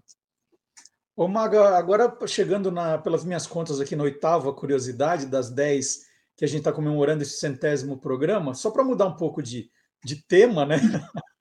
[1.16, 6.00] Ô, Maga, agora chegando na, pelas minhas contas aqui na oitava curiosidade das dez
[6.36, 9.70] que a gente está comemorando esse centésimo programa, só para mudar um pouco de,
[10.04, 10.76] de tema, né?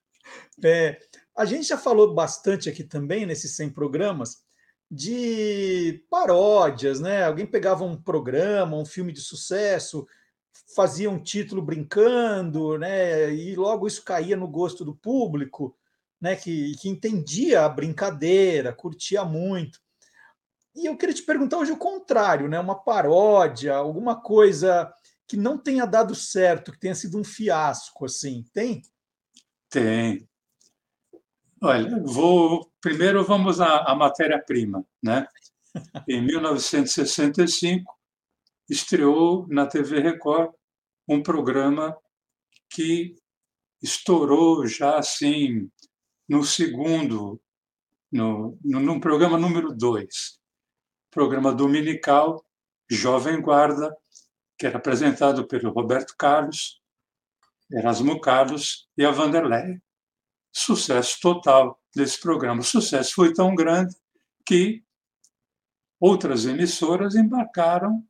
[0.64, 1.00] É,
[1.36, 4.38] a gente já falou bastante aqui também, nesses 100 programas,
[4.90, 7.24] de paródias, né?
[7.26, 10.08] Alguém pegava um programa, um filme de sucesso,
[10.76, 13.34] fazia um título brincando, né?
[13.34, 15.76] E logo isso caía no gosto do público,
[16.20, 16.36] né?
[16.36, 19.80] Que, que entendia a brincadeira, curtia muito.
[20.76, 22.60] E eu queria te perguntar hoje o contrário, né?
[22.60, 24.92] Uma paródia, alguma coisa
[25.28, 28.82] que não tenha dado certo, que tenha sido um fiasco, assim, tem?
[29.70, 30.28] Tem.
[31.62, 35.28] Olha, vou primeiro vamos à, à matéria-prima, né?
[36.08, 38.01] Em 1965
[38.72, 40.54] estreou na TV Record
[41.06, 41.98] um programa
[42.70, 43.14] que
[43.84, 45.70] estourou já assim
[46.28, 47.42] no segundo,
[48.10, 50.40] no, no, no programa número dois,
[51.10, 52.46] programa dominical
[52.90, 53.94] Jovem Guarda,
[54.58, 56.82] que era apresentado pelo Roberto Carlos,
[57.70, 59.82] Erasmo Carlos e a Vanderlei.
[60.54, 62.62] Sucesso total desse programa.
[62.62, 63.94] O sucesso foi tão grande
[64.46, 64.82] que
[66.00, 68.06] outras emissoras embarcaram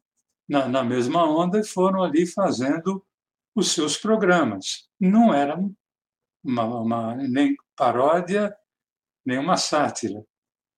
[0.52, 3.02] na, na mesma onda e foram ali fazendo
[3.56, 4.90] os seus programas.
[5.00, 5.58] Não era
[6.44, 8.54] uma, uma, nem paródia,
[9.26, 10.22] nem uma sátira.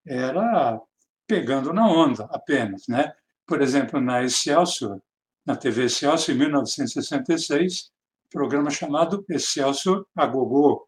[0.06, 0.80] Era
[1.26, 2.84] pegando na onda apenas.
[2.88, 3.12] Né?
[3.48, 5.02] Por exemplo, na Excelsior,
[5.44, 7.92] na TV Excelsior, em 1966,
[8.30, 10.88] programa chamado Excelsior a.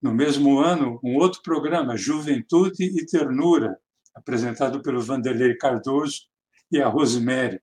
[0.00, 3.76] No mesmo ano, um outro programa, Juventude e Ternura,
[4.14, 6.28] apresentado pelo Vanderlei Cardoso
[6.70, 7.60] e a Rosemary.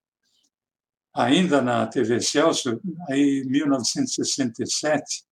[1.14, 5.26] Ainda na TV Excelsior, em 1967,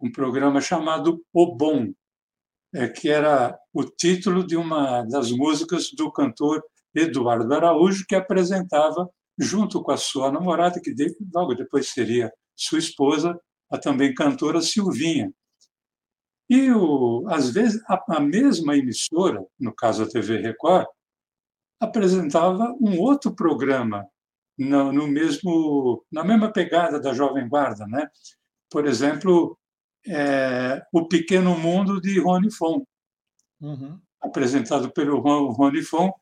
[0.00, 1.92] um programa chamado O Bom,
[2.74, 6.62] é, que era o título de uma das músicas do cantor
[6.94, 10.94] Eduardo Araújo, que apresentava, junto com a sua namorada, que
[11.34, 13.38] logo depois seria sua esposa,
[13.70, 15.32] a também cantora Silvinha.
[16.50, 20.86] E, o, às vezes, a, a mesma emissora, no caso a TV Record,
[21.80, 24.06] apresentava um outro programa
[24.58, 28.10] no, no, mesmo na mesma pegada da Jovem Guarda, né?
[28.70, 29.58] Por exemplo,
[30.06, 32.84] é, o Pequeno Mundo de Rony Fon,
[33.60, 34.00] uhum.
[34.20, 36.12] apresentado pelo Rony Fon,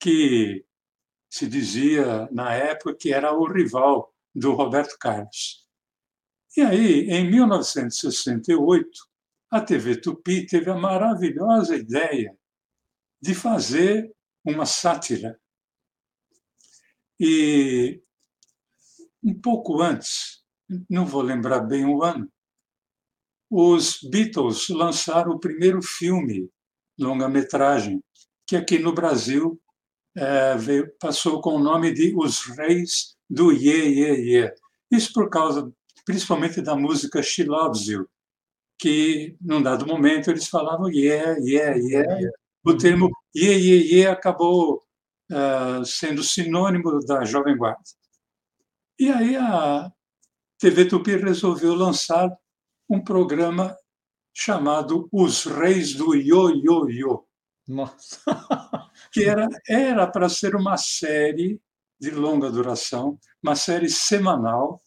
[0.00, 0.64] que
[1.30, 5.64] se dizia na época que era o rival do Roberto Carlos.
[6.56, 8.88] E aí, em 1968,
[9.50, 12.36] a TV Tupi teve a maravilhosa ideia
[13.20, 14.12] de fazer
[14.44, 15.38] uma sátira.
[17.18, 18.02] E
[19.22, 20.42] um pouco antes,
[20.88, 22.28] não vou lembrar bem o ano,
[23.50, 26.50] os Beatles lançaram o primeiro filme
[26.98, 28.02] longa-metragem,
[28.46, 29.60] que aqui no Brasil
[30.16, 34.54] é, veio, passou com o nome de Os Reis do Ye, Ye, Ye.
[34.90, 35.72] Isso por causa,
[36.04, 38.08] principalmente, da música She Loves You,
[38.78, 42.30] que, num dado momento, eles falavam yeah, yeah, yeah.
[42.64, 44.83] O termo ye, ye, ye acabou
[45.30, 47.82] uh, sendo sinônimo da Jovem Guarda.
[48.98, 49.90] E aí a
[50.58, 52.30] TV Tupi resolveu lançar
[52.88, 53.76] um programa
[54.32, 57.26] chamado Os Reis do Yo-Yo-Yo.
[57.66, 58.20] Nossa!
[59.12, 61.60] que era era para ser uma série
[61.98, 64.82] de longa duração, uma série semanal,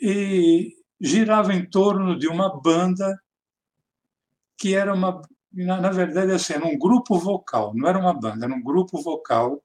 [0.00, 3.18] e girava em torno de uma banda
[4.58, 5.22] que era uma
[5.64, 9.00] na, na verdade assim, era um grupo vocal, não era uma banda, era um grupo
[9.00, 9.62] vocal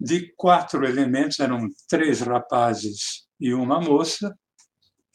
[0.00, 4.36] de quatro elementos, eram três rapazes e uma moça,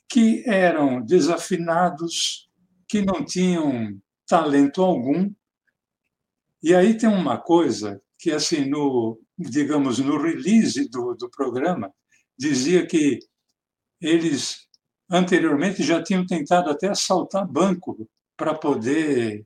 [0.09, 2.49] que eram desafinados,
[2.87, 5.29] que não tinham talento algum.
[6.63, 11.93] E aí tem uma coisa que, assim, no, digamos, no release do, do programa,
[12.37, 13.19] dizia que
[13.99, 14.67] eles
[15.09, 19.45] anteriormente já tinham tentado até assaltar banco para poder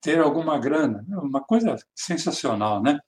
[0.00, 1.04] ter alguma grana.
[1.08, 2.98] Uma coisa sensacional, né?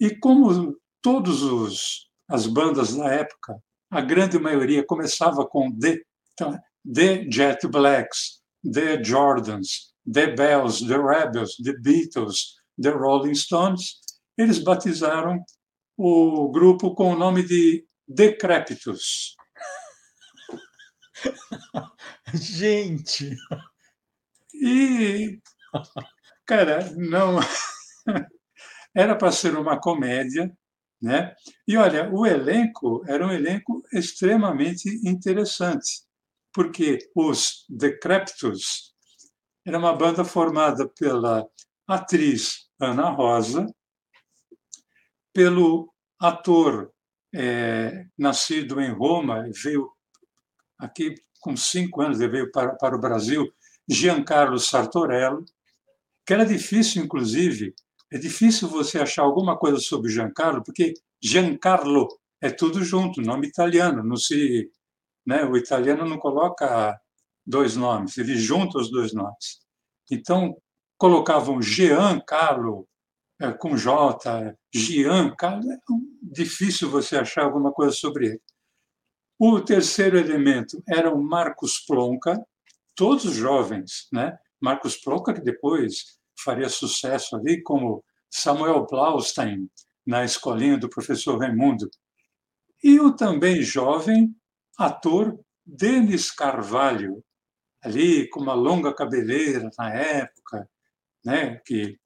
[0.00, 6.00] E como todos os as bandas da época a grande maioria começava com The,
[6.32, 6.58] então,
[6.92, 14.00] The Jet Blacks, The Jordans, The Bells, The Rebels, The Beatles, The Rolling Stones.
[14.36, 15.44] Eles batizaram
[15.96, 19.36] o grupo com o nome de Decrépitos.
[22.34, 23.36] Gente!
[24.52, 25.40] E,
[26.46, 27.38] cara, não.
[28.94, 30.52] Era para ser uma comédia,
[31.02, 31.34] né?
[31.66, 36.04] E olha, o elenco era um elenco extremamente interessante,
[36.52, 38.94] porque os Decreptus
[39.66, 41.44] era uma banda formada pela
[41.88, 43.66] atriz Ana Rosa,
[45.32, 46.92] pelo ator
[47.34, 49.90] é, nascido em Roma, veio
[50.78, 53.52] aqui com cinco anos, ele veio para, para o Brasil,
[53.88, 55.44] Giancarlo Sartorello,
[56.26, 57.74] que era difícil, inclusive,
[58.12, 62.08] é difícil você achar alguma coisa sobre Giancarlo, porque Giancarlo
[62.40, 64.70] é tudo junto, nome italiano, não se,
[65.26, 66.98] né, o italiano não coloca
[67.46, 69.60] dois nomes, ele junta os dois nomes.
[70.10, 70.56] Então,
[70.96, 72.86] colocavam Giancarlo
[73.40, 75.78] é, com J, Giancarlo, é
[76.22, 78.42] difícil você achar alguma coisa sobre ele.
[79.38, 82.40] O terceiro elemento era o Marcos Plonka,
[82.94, 84.38] todos jovens, né?
[84.64, 89.70] Marcos Plonka, que depois faria sucesso ali, como Samuel Blaustein,
[90.06, 91.88] na escolinha do professor Raimundo.
[92.82, 94.34] E o também jovem
[94.78, 97.22] ator Denis Carvalho,
[97.82, 100.68] ali com uma longa cabeleira na época,
[101.24, 101.98] né, que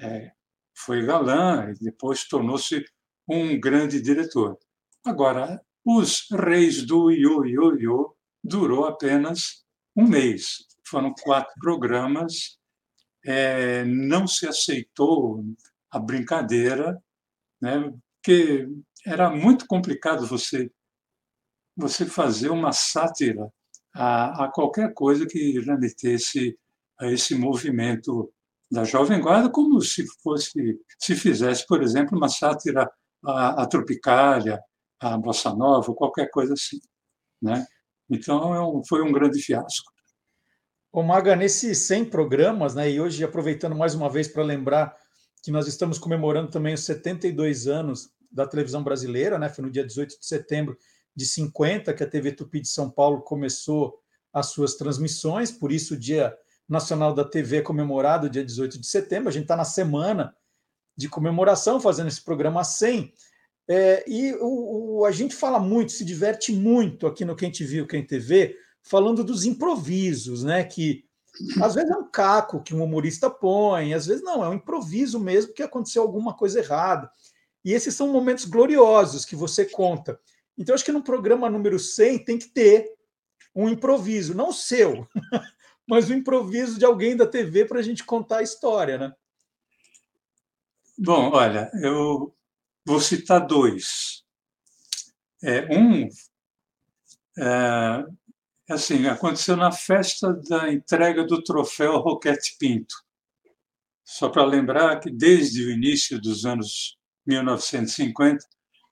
[0.00, 0.32] é,
[0.74, 2.84] foi galã e depois tornou-se
[3.28, 4.58] um grande diretor.
[5.04, 9.64] Agora, Os Reis do Io-Io-Io durou apenas
[9.96, 10.71] um mês.
[10.92, 12.58] Foram quatro programas
[13.24, 15.42] é, não se aceitou
[15.90, 17.02] a brincadeira,
[17.58, 17.90] né?
[18.16, 18.68] porque
[19.06, 20.70] era muito complicado você
[21.74, 23.50] você fazer uma sátira
[23.94, 26.58] a, a qualquer coisa que remetesse
[27.00, 28.30] a esse movimento
[28.70, 32.90] da Jovem Guarda, como se fosse se fizesse, por exemplo, uma sátira
[33.24, 34.60] à, à Tropicália,
[35.00, 36.80] à Bossa Nova, qualquer coisa assim.
[37.40, 37.66] Né?
[38.10, 39.90] Então, é foi um grande fiasco.
[40.92, 44.94] Ô Maga, nesses 100 programas, né, e hoje aproveitando mais uma vez para lembrar
[45.42, 49.86] que nós estamos comemorando também os 72 anos da televisão brasileira, né, foi no dia
[49.86, 50.76] 18 de setembro
[51.16, 53.98] de 50 que a TV Tupi de São Paulo começou
[54.34, 56.36] as suas transmissões, por isso o dia
[56.68, 59.28] Nacional da TV é comemorado dia 18 de setembro.
[59.28, 60.34] A gente está na semana
[60.96, 63.12] de comemoração, fazendo esse programa 100.
[63.68, 67.64] É, e o, o, a gente fala muito, se diverte muito aqui no Quem Te
[67.64, 70.64] Viu, Quem TV, falando dos improvisos, né?
[70.64, 71.04] Que
[71.62, 75.18] às vezes é um caco que um humorista põe, às vezes não, é um improviso
[75.18, 77.10] mesmo que aconteceu alguma coisa errada.
[77.64, 80.20] E esses são momentos gloriosos que você conta.
[80.58, 82.92] Então, acho que no programa número 100 tem que ter
[83.54, 85.06] um improviso, não seu,
[85.86, 89.14] mas o um improviso de alguém da TV para a gente contar a história, né?
[90.98, 92.34] Bom, olha, eu
[92.84, 94.22] vou citar dois.
[95.42, 96.08] É, um,
[97.38, 98.06] é,
[98.70, 102.94] assim, aconteceu na festa da entrega do troféu Roquete Pinto.
[104.04, 108.44] Só para lembrar que desde o início dos anos 1950,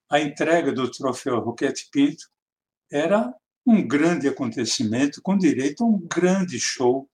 [0.09, 2.27] a entrega do troféu Roquete Pinto
[2.91, 3.33] era
[3.65, 7.09] um grande acontecimento com direito a um grande show.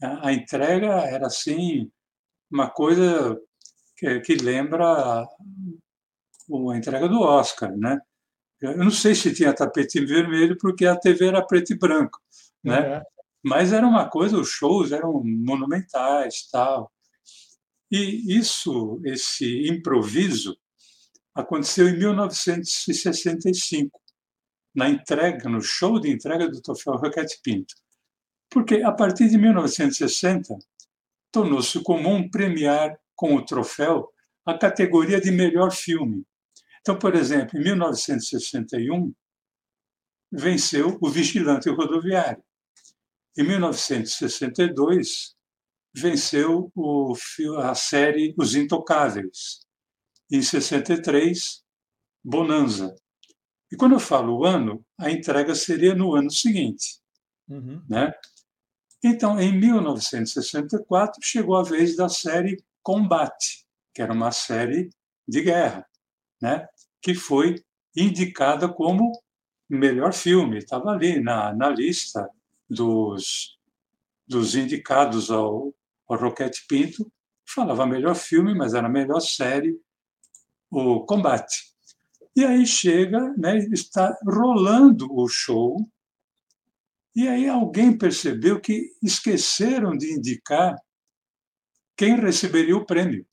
[0.00, 1.90] A entrega era assim
[2.50, 3.40] uma coisa
[3.96, 8.00] que, que lembra a entrega do Oscar, né?
[8.60, 12.20] Eu não sei se tinha tapete vermelho porque a TV era preto e branco,
[12.62, 12.96] né?
[12.96, 13.02] É.
[13.42, 16.92] Mas era uma coisa, os shows eram monumentais, tal.
[17.90, 20.56] E isso, esse improviso,
[21.34, 23.98] aconteceu em 1965,
[24.74, 27.74] na entrega, no show de entrega do troféu Roquete Pinto.
[28.50, 30.56] Porque a partir de 1960
[31.32, 34.12] tornou-se comum premiar com o troféu
[34.44, 36.24] a categoria de melhor filme.
[36.80, 39.14] Então, por exemplo, em 1961
[40.32, 42.42] venceu O Vigilante Rodoviário.
[43.36, 45.36] Em 1962
[45.94, 47.14] venceu o,
[47.58, 49.66] a série Os Intocáveis.
[50.30, 51.62] Em 63,
[52.24, 52.94] Bonanza.
[53.72, 57.00] E quando eu falo o ano, a entrega seria no ano seguinte.
[57.48, 57.84] Uhum.
[57.88, 58.12] Né?
[59.02, 64.90] Então, em 1964, chegou a vez da série Combate, que era uma série
[65.26, 65.86] de guerra,
[66.40, 66.66] né?
[67.02, 67.62] que foi
[67.96, 69.12] indicada como
[69.68, 70.58] melhor filme.
[70.58, 72.28] Estava ali na, na lista
[72.68, 73.58] dos,
[74.26, 75.74] dos indicados ao,
[76.08, 77.10] ao Roquete Pinto.
[77.46, 79.76] Falava melhor filme, mas era melhor série,
[80.70, 81.70] o Combate.
[82.36, 85.76] E aí chega, né, está rolando o show,
[87.14, 90.76] e aí alguém percebeu que esqueceram de indicar
[91.96, 93.26] quem receberia o prêmio.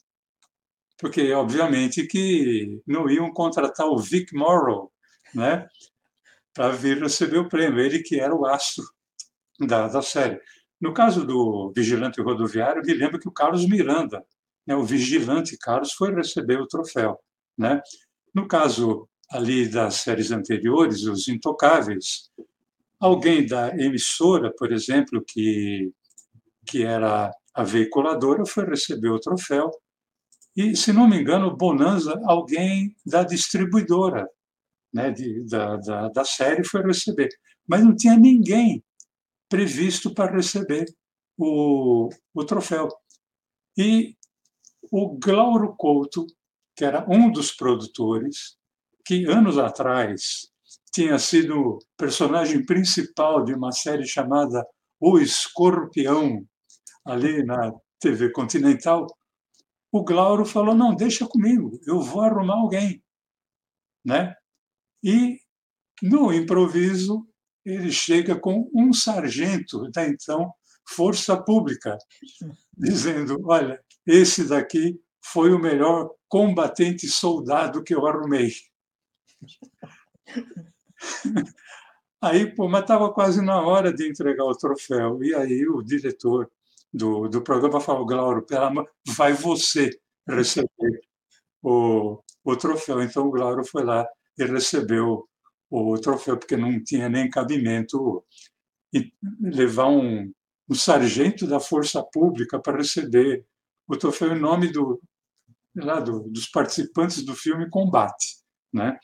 [0.98, 4.92] Porque, obviamente, que não iam contratar o Vic Morrow
[5.34, 5.68] né,
[6.54, 8.84] para vir receber o prêmio, ele que era o astro
[9.60, 10.40] da, da série.
[10.80, 14.24] No caso do Vigilante Rodoviário, me lembro que o Carlos Miranda,
[14.66, 17.20] né, o vigilante Carlos, foi receber o troféu.
[17.58, 17.82] Né?
[18.34, 22.32] No caso ali das séries anteriores, Os Intocáveis,
[23.00, 25.92] alguém da emissora, por exemplo, que,
[26.66, 29.72] que era a veiculadora, foi receber o troféu.
[30.58, 34.28] E, se não me engano, Bonanza, alguém da distribuidora
[34.92, 37.30] né, de, da, da, da série foi receber.
[37.68, 38.84] Mas não tinha ninguém
[39.48, 40.86] previsto para receber
[41.38, 42.88] o, o troféu.
[43.78, 44.16] E
[44.92, 46.26] o Glauro Couto,
[46.76, 48.58] que era um dos produtores,
[49.06, 50.50] que anos atrás
[50.92, 54.66] tinha sido personagem principal de uma série chamada
[55.00, 56.44] O Escorpião,
[57.06, 59.06] ali na TV Continental,
[59.92, 63.04] o Glauro falou: não, deixa comigo, eu vou arrumar alguém.
[64.06, 64.36] Né?
[65.04, 65.40] E,
[66.02, 67.28] no improviso,
[67.66, 70.54] ele chega com um sargento da então
[70.88, 71.98] Força Pública,
[72.78, 78.52] dizendo: olha, esse daqui foi o melhor combatente soldado que eu arrumei.
[82.20, 85.24] Aí, pô, mas estava quase na hora de entregar o troféu.
[85.24, 86.50] E aí o diretor
[86.98, 88.72] do, do programa falou, Glauro, pela,
[89.16, 89.90] vai você
[90.28, 91.02] receber
[91.64, 93.02] o, o troféu.
[93.02, 94.06] Então o Glauro foi lá
[94.38, 95.28] e recebeu
[95.70, 98.24] o troféu, porque não tinha nem cabimento
[99.42, 100.32] levar um,
[100.70, 103.46] um sargento da Força Pública para receber
[103.88, 105.02] o troféu em nome do,
[105.76, 108.38] lá, do, dos participantes do filme Combate.
[108.74, 108.98] Né?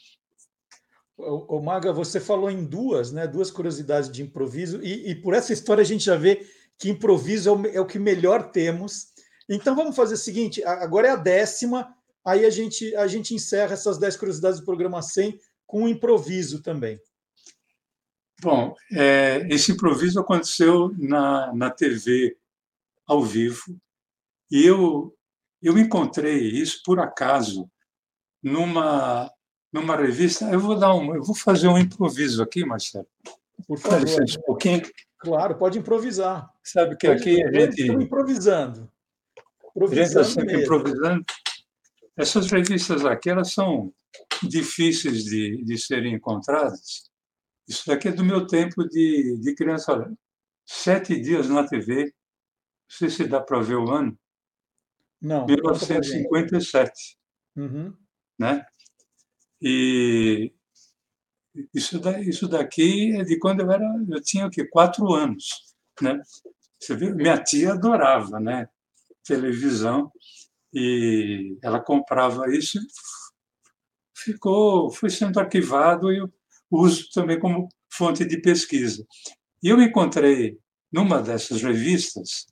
[1.17, 3.27] O, Maga, você falou em duas, né?
[3.27, 6.45] Duas curiosidades de improviso, e, e por essa história a gente já vê
[6.77, 9.07] que improviso é o, é o, que melhor temos.
[9.49, 11.93] Então vamos fazer o seguinte: agora é a décima,
[12.25, 16.61] aí a gente, a gente encerra essas dez curiosidades do programa 100 com um improviso
[16.61, 16.99] também.
[18.41, 22.37] Bom, é, esse improviso aconteceu na, na TV
[23.07, 23.79] ao vivo,
[24.51, 25.15] e eu,
[25.61, 27.69] eu encontrei isso por acaso
[28.41, 29.31] numa
[29.73, 30.45] numa revista.
[30.45, 33.07] Eu vou dar um, eu vou fazer um improviso aqui, Marcelo.
[33.67, 34.07] Por favor.
[34.07, 34.81] um pouquinho.
[35.17, 36.51] Claro, pode improvisar.
[36.63, 37.81] Sabe que aqui a gente.
[37.81, 38.91] Estamos improvisando.
[39.75, 41.25] A gente está sempre improvisando.
[42.15, 43.91] Essas revistas aqui, elas são
[44.43, 47.09] difíceis de, de serem encontradas.
[47.67, 49.93] Isso daqui é do meu tempo de, de criança.
[49.93, 50.13] Olha,
[50.65, 52.03] sete dias na TV.
[52.03, 52.11] Não
[52.89, 54.17] sei se dá para ver o ano.
[55.21, 55.45] Não.
[55.45, 57.17] 1957.
[57.55, 57.95] Uhum.
[58.37, 58.65] Né?
[59.61, 60.53] E
[61.73, 64.65] isso, da, isso daqui é de quando eu era, eu tinha o quê?
[64.65, 66.21] Quatro anos, né?
[66.79, 68.67] Você vê, minha tia adorava, né?
[69.23, 70.11] Televisão
[70.73, 72.79] e ela comprava isso,
[74.15, 76.33] ficou, foi sendo arquivado e eu
[76.71, 79.05] uso também como fonte de pesquisa.
[79.61, 80.57] E eu encontrei
[80.91, 82.47] numa dessas revistas,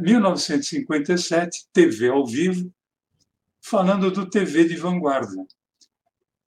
[0.00, 2.72] 1957, TV ao vivo,
[3.60, 5.44] falando do TV de vanguarda.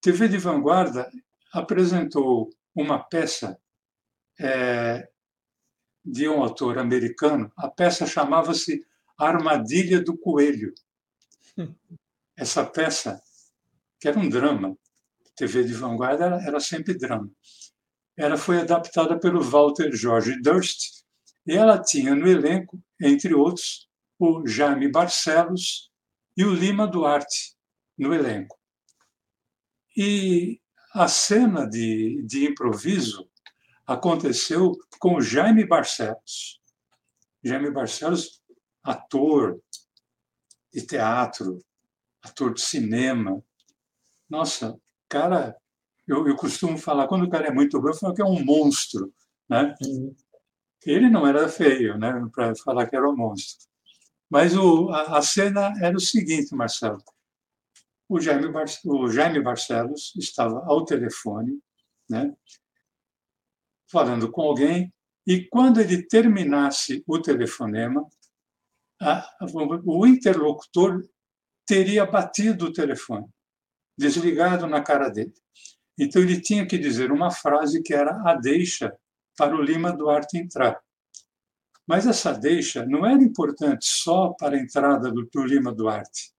[0.02, 1.10] TV de Vanguarda
[1.54, 3.60] apresentou uma peça
[4.40, 5.08] é,
[6.04, 7.52] de um autor americano.
[7.56, 8.84] A peça chamava-se
[9.18, 10.74] Armadilha do Coelho.
[12.36, 13.22] Essa peça,
[14.00, 14.76] que era um drama,
[15.36, 17.30] TV de Vanguarda era, era sempre drama.
[18.18, 21.04] Ela foi adaptada pelo Walter George Durst
[21.46, 23.88] e ela tinha no elenco, entre outros,
[24.18, 25.92] o Jaime Barcelos
[26.36, 27.56] e o Lima Duarte
[27.98, 28.61] no elenco.
[29.96, 30.60] E
[30.94, 33.30] a cena de, de improviso
[33.86, 36.62] aconteceu com Jaime Barcelos.
[37.44, 38.42] Jaime Barcelos,
[38.84, 39.62] ator
[40.74, 41.60] de teatro,
[42.22, 43.44] ator de cinema.
[44.30, 44.80] Nossa,
[45.10, 45.58] cara,
[46.08, 48.44] eu, eu costumo falar, quando o cara é muito bom, eu falo que é um
[48.44, 49.14] monstro.
[49.50, 49.76] Né?
[49.82, 50.16] Uhum.
[50.86, 53.68] Ele não era feio, né, para falar que era um monstro.
[54.30, 57.04] Mas o, a, a cena era o seguinte, Marcelo
[58.12, 61.58] o Jaime, Bar o Jaime Barcelos estava ao telefone,
[62.10, 62.36] né,
[63.90, 64.94] falando com alguém,
[65.26, 68.06] e quando ele terminasse o telefonema,
[69.02, 69.26] a,
[69.86, 71.08] o interlocutor
[71.66, 73.30] teria batido o telefone,
[73.98, 75.34] desligado na cara dele.
[75.98, 78.94] Então ele tinha que dizer uma frase que era a deixa
[79.38, 80.82] para o Lima Duarte entrar.
[81.88, 86.34] Mas essa deixa não era importante só para a entrada do, do Lima Duarte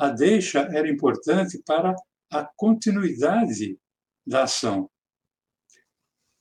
[0.00, 1.94] a deixa era importante para
[2.32, 3.78] a continuidade
[4.26, 4.90] da ação.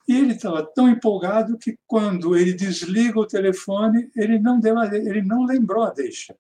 [0.08, 5.22] E ele estava tão empolgado que quando ele desliga o telefone, ele não deu, ele
[5.22, 6.34] não lembrou a deixa.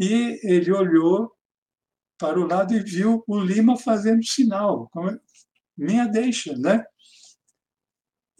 [0.00, 1.32] E ele olhou
[2.18, 4.90] para o lado e viu o Lima fazendo sinal,
[5.76, 6.84] minha deixa, né?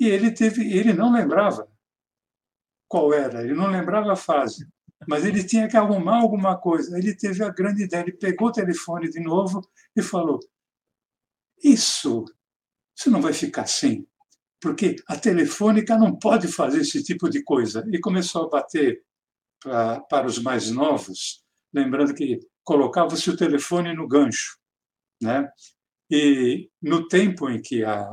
[0.01, 1.69] E ele teve, ele não lembrava
[2.89, 4.69] qual era, ele não lembrava a fase
[5.07, 6.97] mas ele tinha que arrumar alguma coisa.
[6.97, 9.61] Ele teve a grande ideia, ele pegou o telefone de novo
[9.95, 10.41] e falou:
[11.63, 12.25] Isso,
[12.97, 14.07] isso não vai ficar assim,
[14.61, 17.85] porque a telefônica não pode fazer esse tipo de coisa.
[17.93, 19.03] E começou a bater
[19.61, 24.59] pra, para os mais novos, lembrando que colocava-se o telefone no gancho.
[25.21, 25.49] Né?
[26.11, 28.11] E no tempo em que a,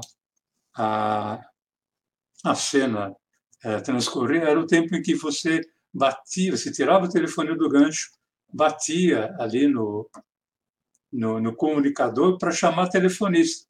[0.76, 1.42] a,
[2.44, 3.16] a cena
[3.64, 5.62] é, transcorria, era o tempo em que você
[5.94, 8.10] batia, você tirava o telefone do gancho,
[8.52, 10.10] batia ali no,
[11.12, 13.68] no, no comunicador para chamar telefonista.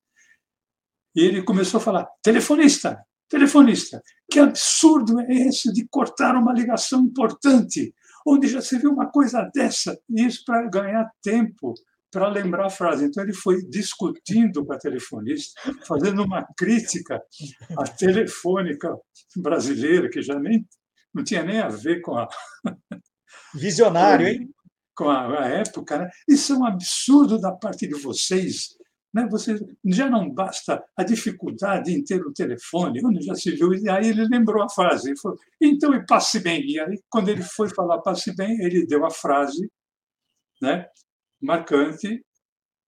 [1.15, 7.01] E ele começou a falar: telefonista, telefonista, que absurdo é esse de cortar uma ligação
[7.01, 7.93] importante?
[8.25, 9.99] Onde já se viu uma coisa dessa?
[10.09, 11.73] Isso para ganhar tempo,
[12.11, 13.05] para lembrar a frase.
[13.05, 17.21] Então ele foi discutindo com a telefonista, fazendo uma crítica
[17.77, 18.95] à telefônica
[19.35, 20.67] brasileira, que já nem
[21.13, 22.27] não tinha nem a ver com a.
[23.53, 24.49] Visionário, hein?
[24.95, 25.99] Com a, época.
[25.99, 26.09] Né?
[26.27, 28.77] Isso é um absurdo da parte de vocês.
[29.13, 29.27] Né?
[29.29, 33.73] Você, já não basta a dificuldade em ter o telefone, onde já se viu.
[33.73, 35.09] E aí ele lembrou a frase.
[35.09, 36.65] Ele falou, então, e passe bem.
[36.65, 39.69] E aí, quando ele foi falar passe bem, ele deu a frase
[40.61, 40.87] né,
[41.41, 42.23] marcante,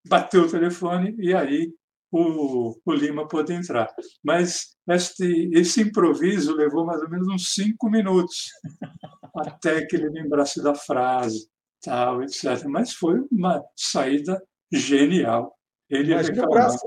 [0.07, 1.73] bateu o telefone, e aí
[2.13, 3.89] o, o Lima pôde entrar.
[4.23, 8.51] Mas este, esse improviso levou mais ou menos uns cinco minutos
[9.35, 11.47] até que ele lembrasse da frase,
[11.81, 12.63] tal, etc.
[12.65, 14.41] Mas foi uma saída
[14.71, 15.57] genial.
[15.89, 16.79] Ele Imagina o braço,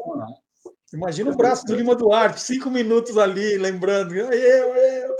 [0.94, 5.16] imagina o braço do Lima Duarte, cinco minutos ali, lembrando, eu, eu.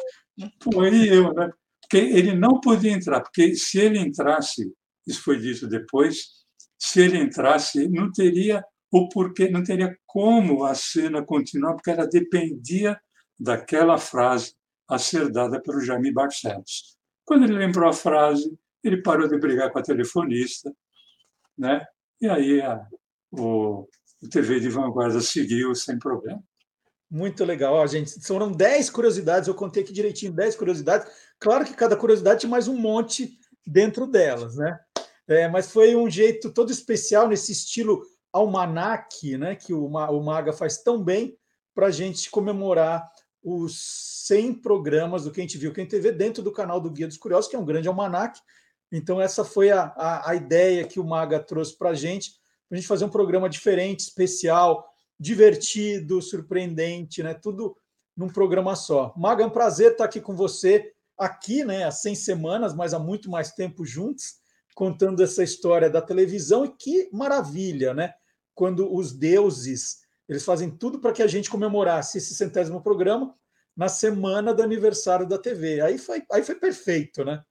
[0.72, 1.50] Foi eu, né?
[1.80, 4.72] Porque ele não podia entrar, porque se ele entrasse,
[5.07, 6.44] isso foi dito depois,
[6.78, 12.07] se ele entrasse, não teria o porquê, não teria como a cena continuar, porque ela
[12.07, 12.99] dependia
[13.39, 14.55] daquela frase
[14.89, 16.97] a ser dada pelo Jaime Barcelos.
[17.24, 20.72] Quando ele lembrou a frase, ele parou de brigar com a telefonista,
[21.59, 21.84] né?
[22.20, 22.87] e aí a,
[23.32, 23.89] o,
[24.22, 26.43] o TV de Vanguarda seguiu sem problema.
[27.11, 27.74] Muito legal.
[27.74, 31.09] Ó, gente, foram 10 curiosidades, eu contei aqui direitinho 10 curiosidades.
[31.39, 34.78] Claro que cada curiosidade tinha mais um monte dentro delas, né?
[35.28, 38.03] É, mas foi um jeito todo especial nesse estilo
[38.37, 39.55] almanac, né?
[39.55, 41.37] Que o, o Maga faz tão bem
[41.74, 43.11] para a gente comemorar
[43.43, 47.16] os 100 programas do Quem Te Viu, Quem TV dentro do canal do Guia dos
[47.16, 48.41] Curiosos, que é um grande almanac.
[48.91, 52.32] Então, essa foi a, a, a ideia que o Maga trouxe para a gente,
[52.68, 57.34] para a gente fazer um programa diferente, especial, divertido, surpreendente, né?
[57.34, 57.76] Tudo
[58.16, 59.12] num programa só.
[59.16, 61.84] Maga, é um prazer estar aqui com você, aqui, né?
[61.84, 64.37] Há 100 semanas, mas há muito mais tempo juntos,
[64.74, 66.64] contando essa história da televisão.
[66.64, 68.14] E que maravilha, né?
[68.57, 73.34] Quando os deuses eles fazem tudo para que a gente comemorasse esse centésimo programa
[73.76, 75.80] na semana do aniversário da TV.
[75.80, 77.42] Aí foi, aí foi perfeito, né?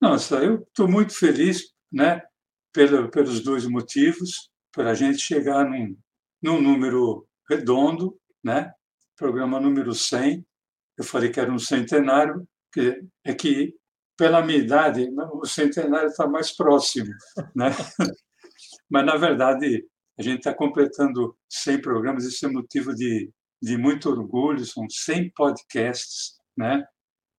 [0.00, 2.22] Nossa, eu estou muito feliz, né?
[2.72, 5.96] Pelo, pelos dois motivos, para a gente chegar num,
[6.42, 8.72] num número redondo, né?
[9.16, 10.46] Programa número 100.
[10.96, 13.74] Eu falei que era um centenário, que é que
[14.16, 17.12] pela minha idade o centenário está mais próximo,
[17.54, 17.70] né?
[18.88, 19.84] Mas na verdade
[20.18, 25.30] a gente está completando 100 programas, isso é motivo de, de muito orgulho, são 100
[25.30, 26.84] podcasts né,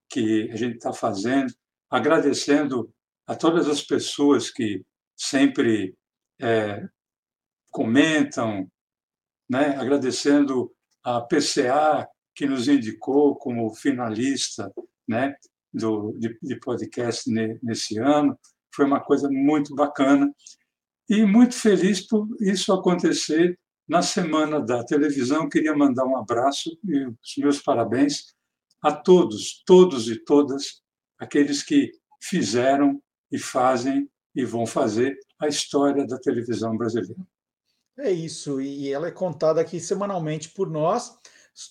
[0.10, 1.54] que a gente está fazendo,
[1.90, 2.92] agradecendo
[3.28, 4.84] a todas as pessoas que
[5.16, 5.96] sempre
[6.42, 6.86] é,
[7.72, 8.70] comentam,
[9.50, 10.72] né, agradecendo
[11.04, 14.72] a PCA, que nos indicou como finalista
[15.08, 15.34] né,
[15.74, 17.30] do, de, de podcast
[17.64, 18.38] nesse ano.
[18.74, 20.30] Foi uma coisa muito bacana
[21.10, 25.50] e muito feliz por isso acontecer na semana da televisão.
[25.50, 28.34] Queria mandar um abraço e os meus parabéns
[28.82, 30.82] a todos, todos e todas
[31.18, 31.92] aqueles que
[32.22, 33.02] fizeram
[33.32, 37.26] e fazem e vão fazer a história da televisão brasileira.
[37.98, 41.18] É isso, e ela é contada aqui semanalmente por nós.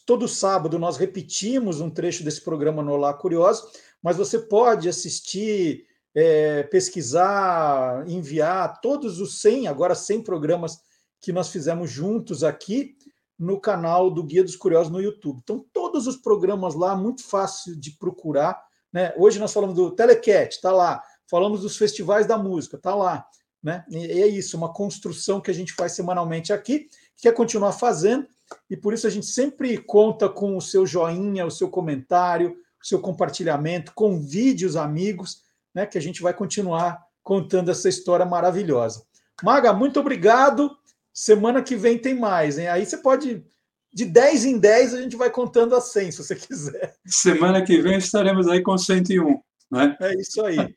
[0.07, 3.69] Todo sábado nós repetimos um trecho desse programa no Olá Curioso,
[4.03, 10.79] mas você pode assistir é, pesquisar, enviar todos os 100, agora 100 programas
[11.21, 12.95] que nós fizemos juntos aqui
[13.39, 15.41] no canal do Guia dos Curiosos no YouTube.
[15.43, 18.63] Então, todos os programas lá, muito fácil de procurar.
[18.93, 19.13] Né?
[19.17, 21.03] Hoje nós falamos do Telecat, está lá.
[21.29, 23.27] Falamos dos festivais da música, está lá.
[23.63, 23.85] Né?
[23.89, 26.87] E é isso, uma construção que a gente faz semanalmente aqui,
[27.17, 28.27] quer continuar fazendo,
[28.69, 32.51] e por isso a gente sempre conta com o seu joinha, o seu comentário,
[32.81, 35.44] o seu compartilhamento, convide os amigos
[35.75, 39.03] né, que a gente vai continuar contando essa história maravilhosa.
[39.43, 40.71] Maga, muito obrigado.
[41.13, 42.69] Semana que vem tem mais, hein?
[42.69, 43.45] Aí você pode,
[43.93, 46.95] de 10 em 10, a gente vai contando a 100, se você quiser.
[47.07, 49.97] Semana que vem estaremos aí com 101, né?
[50.01, 50.75] É isso aí.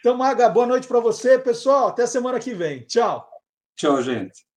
[0.00, 1.88] Então, Maga, boa noite para você, pessoal.
[1.88, 2.82] Até semana que vem.
[2.82, 3.28] Tchau.
[3.76, 4.47] Tchau, gente.